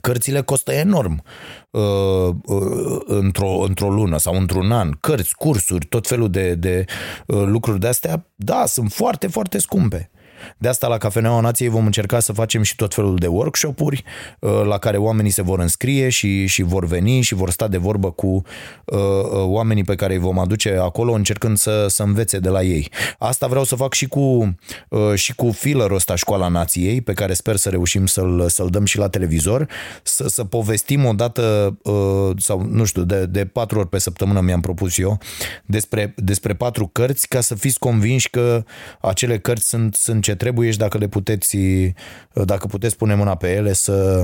[0.00, 1.22] Cărțile costă enorm
[1.70, 4.90] uh, uh, într-o, într-o lună sau într-un an.
[5.00, 6.84] Cărți, cursuri, tot felul de, de
[7.26, 10.10] uh, lucruri de astea, da, sunt foarte, foarte scumpe.
[10.58, 14.04] De asta la Cafeneaua Nației vom încerca să facem și tot felul de workshop-uri
[14.38, 17.76] uh, la care oamenii se vor înscrie și, și vor veni și vor sta de
[17.76, 22.38] vorbă cu uh, uh, oamenii pe care îi vom aduce acolo încercând să, să învețe
[22.38, 22.90] de la ei.
[23.18, 24.54] Asta vreau să fac și cu,
[25.14, 28.98] și cu fillerul ăsta Școala Nației, pe care sper să reușim să-l, să-l dăm și
[28.98, 29.66] la televizor,
[30.02, 31.76] să, să povestim o dată
[32.36, 35.18] sau nu știu, de, de patru ori pe săptămână mi-am propus eu
[35.66, 38.64] despre, despre patru cărți ca să fiți convinși că
[39.00, 41.56] acele cărți sunt, sunt ce trebuie și dacă le puteți,
[42.32, 44.22] dacă puteți pune mâna pe ele să,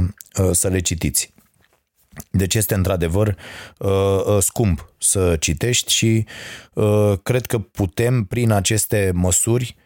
[0.53, 1.33] să le citiți.
[2.31, 3.37] Deci este într-adevăr
[3.79, 3.89] uh,
[4.27, 6.25] uh, scump să citești și
[6.73, 9.77] uh, cred că putem prin aceste măsuri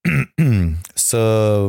[0.94, 1.66] să,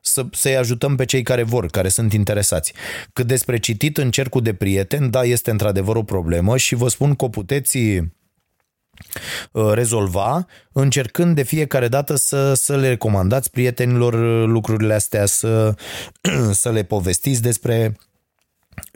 [0.00, 2.72] să, să-i ajutăm pe cei care vor, care sunt interesați.
[3.12, 7.14] Cât despre citit în cercul de prieteni, da, este într-adevăr o problemă și vă spun
[7.14, 8.02] că o puteți Uh,
[9.52, 15.74] rezolva, încercând de fiecare dată să, să le recomandați prietenilor uh, lucrurile astea, să,
[16.52, 17.96] să le povestiți despre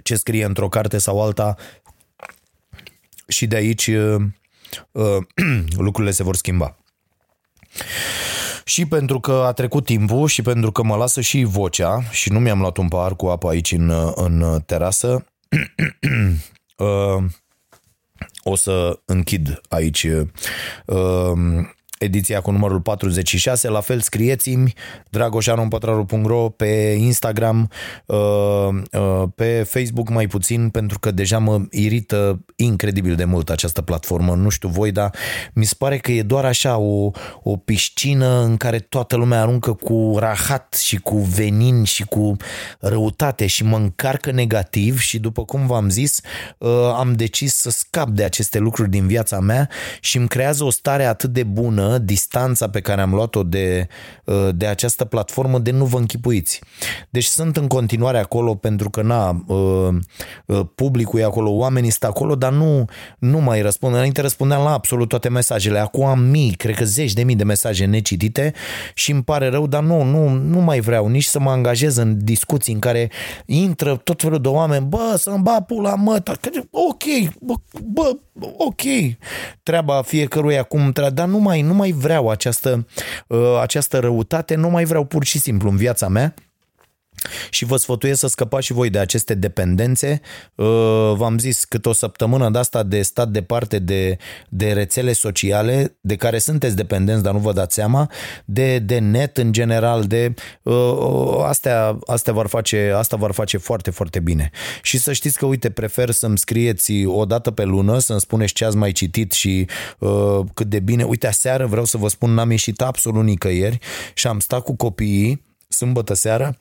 [0.03, 1.57] ce scrie într-o carte sau alta
[3.29, 4.23] și de aici uh,
[5.77, 6.77] lucrurile se vor schimba.
[8.65, 12.39] Și pentru că a trecut timpul și pentru că mă lasă și vocea și nu
[12.39, 15.27] mi-am luat un pahar cu apă aici în, în terasă,
[18.51, 20.07] o să închid aici
[20.87, 21.39] uh,
[22.01, 23.69] ediția cu numărul 46.
[23.69, 24.73] La fel scrieți-mi
[25.11, 27.71] dragoșaronpătraru.ro pe Instagram,
[28.07, 28.17] uh,
[28.93, 34.35] uh, pe Facebook mai puțin, pentru că deja mă irită incredibil de mult această platformă.
[34.35, 35.15] Nu știu voi, dar
[35.53, 37.11] mi se pare că e doar așa o,
[37.43, 42.37] o piscină în care toată lumea aruncă cu rahat și cu venin și cu
[42.79, 46.21] răutate și mă încarcă negativ și după cum v-am zis,
[46.59, 49.69] uh, am decis să scap de aceste lucruri din viața mea
[50.01, 53.87] și îmi creează o stare atât de bună distanța pe care am luat-o de,
[54.25, 56.61] uh, de această platformă de nu vă închipuiți.
[57.11, 59.89] Deci sunt în continuare acolo pentru că na, uh,
[60.47, 62.85] uh, publicul e acolo, oamenii stă acolo, dar nu,
[63.19, 63.95] nu mai răspund.
[63.95, 65.79] Înainte răspundeam la absolut toate mesajele.
[65.79, 68.53] Acum am mii, cred că zeci de mii de mesaje necitite
[68.95, 72.25] și îmi pare rău, dar nu, nu, nu mai vreau nici să mă angajez în
[72.25, 73.11] discuții în care
[73.47, 76.33] intră tot felul de oameni, bă, să-mi ba pula măta,
[76.71, 77.03] ok,
[77.41, 78.17] bă, bă,
[78.57, 78.83] ok,
[79.63, 82.87] treaba fiecărui acum, dar nu mai, nu mai vreau această,
[83.27, 86.35] uh, această răutate, nu mai vreau pur și simplu în viața mea
[87.51, 90.21] și vă sfătuiesc să scăpați și voi de aceste dependențe.
[90.55, 90.67] Uh,
[91.17, 94.17] v-am zis cât o săptămână de asta de stat departe de,
[94.49, 98.11] de rețele sociale de care sunteți dependenți, dar nu vă dați seama,
[98.45, 103.91] de, de net în general, de uh, astea, astea vor face, asta vor face foarte,
[103.91, 104.51] foarte bine.
[104.83, 108.65] Și să știți că, uite, prefer să-mi scrieți o dată pe lună, să-mi spuneți ce
[108.65, 109.67] ați mai citit și
[109.99, 111.03] uh, cât de bine.
[111.03, 113.79] Uite, aseară vreau să vă spun, n-am ieșit absolut nicăieri
[114.15, 116.57] și am stat cu copiii sâmbătă seara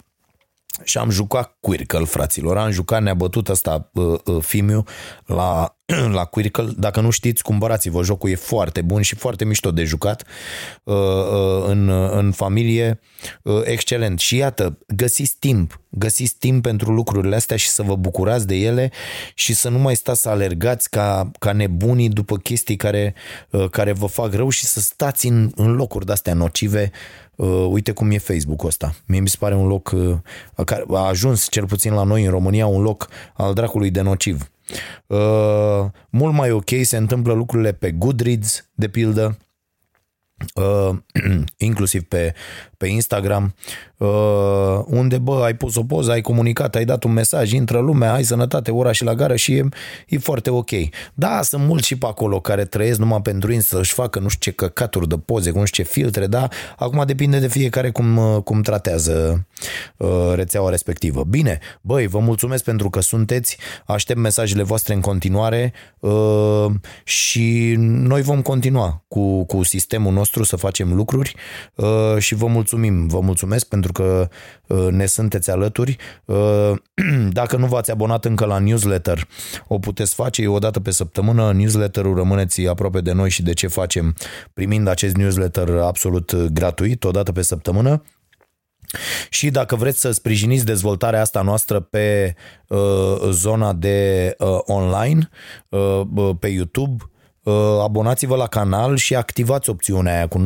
[0.83, 2.57] și am jucat Quirkle, fraților.
[2.57, 4.83] Am jucat, ne-a bătut ăsta uh, uh, Fimiu
[5.25, 5.78] la,
[6.17, 6.69] la Quirkle.
[6.77, 10.23] Dacă nu știți, cumpărați-vă jocul, e foarte bun și foarte mișto de jucat
[10.83, 12.99] uh, uh, în, în familie.
[13.43, 14.19] Uh, excelent.
[14.19, 15.81] Și iată, găsiți timp.
[15.89, 18.91] Găsiți timp pentru lucrurile astea și să vă bucurați de ele
[19.33, 23.13] și să nu mai stați să alergați ca, ca nebunii după chestii care,
[23.49, 26.91] uh, care vă fac rău și să stați în, în locuri de-astea nocive
[27.39, 28.93] Uh, uite cum e Facebook-ul ăsta.
[29.05, 30.17] Mie mi se pare un loc uh,
[30.65, 34.49] care a ajuns cel puțin la noi în România un loc al dracului de nociv.
[35.07, 39.37] Uh, mult mai ok se întâmplă lucrurile pe Goodreads, de pildă,
[40.55, 40.97] Uh,
[41.57, 42.33] inclusiv pe,
[42.79, 43.55] pe Instagram,
[43.97, 48.13] uh, unde, bă, ai pus o poză, ai comunicat, ai dat un mesaj, intră lumea,
[48.13, 49.67] ai sănătate, ora și la gară și e,
[50.07, 50.69] e foarte ok.
[51.13, 54.51] Da, sunt mulți și pe acolo care trăiesc numai pentru Insta, să-și facă nu știu
[54.51, 58.41] ce căcaturi de poze, nu știu ce filtre, da, acum depinde de fiecare cum, uh,
[58.43, 59.45] cum tratează
[59.97, 61.23] uh, rețeaua respectivă.
[61.23, 66.65] Bine, băi, vă mulțumesc pentru că sunteți, aștept mesajele voastre în continuare uh,
[67.03, 71.35] și noi vom continua cu, cu sistemul nostru să facem lucruri
[71.75, 74.27] uh, și vă mulțumim, vă mulțumesc pentru că
[74.67, 75.97] uh, ne sunteți alături.
[76.25, 76.71] Uh,
[77.39, 79.27] dacă nu v-ați abonat încă la newsletter,
[79.67, 81.51] o puteți face, e o dată pe săptămână.
[81.53, 84.15] Newsletterul rămâneți aproape de noi și de ce facem
[84.53, 88.03] primind acest newsletter absolut gratuit, o dată pe săptămână.
[89.29, 92.35] Și dacă vreți să sprijiniți dezvoltarea asta noastră pe
[92.67, 92.79] uh,
[93.29, 95.29] zona de uh, online,
[95.69, 97.17] uh, pe YouTube, Uh,
[97.83, 100.39] abonați-vă la canal și activați opțiunea aia cu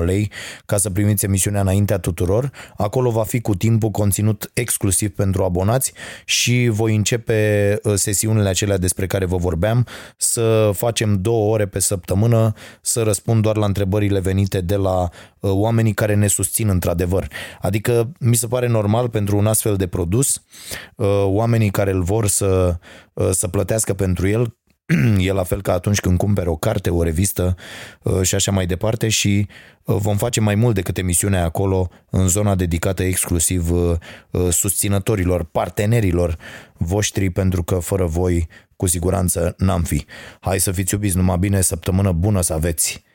[0.00, 0.30] 9,99 lei
[0.66, 2.50] ca să primiți emisiunea înaintea tuturor.
[2.76, 5.92] Acolo va fi cu timpul conținut exclusiv pentru abonați
[6.24, 11.78] și voi începe uh, sesiunile acelea despre care vă vorbeam să facem două ore pe
[11.78, 17.28] săptămână să răspund doar la întrebările venite de la uh, oamenii care ne susțin într-adevăr.
[17.60, 20.42] Adică mi se pare normal pentru un astfel de produs
[21.24, 22.76] oamenii care îl vor să,
[23.30, 24.57] să plătească pentru el
[25.28, 27.56] e la fel ca atunci când cumperi o carte, o revistă
[28.02, 29.46] uh, și așa mai departe și
[29.84, 33.96] uh, vom face mai mult decât emisiunea acolo în zona dedicată exclusiv uh,
[34.50, 36.36] susținătorilor, partenerilor
[36.76, 40.04] voștri, pentru că fără voi cu siguranță n-am fi.
[40.40, 43.06] Hai să fiți iubiți, numai bine, săptămână bună să aveți!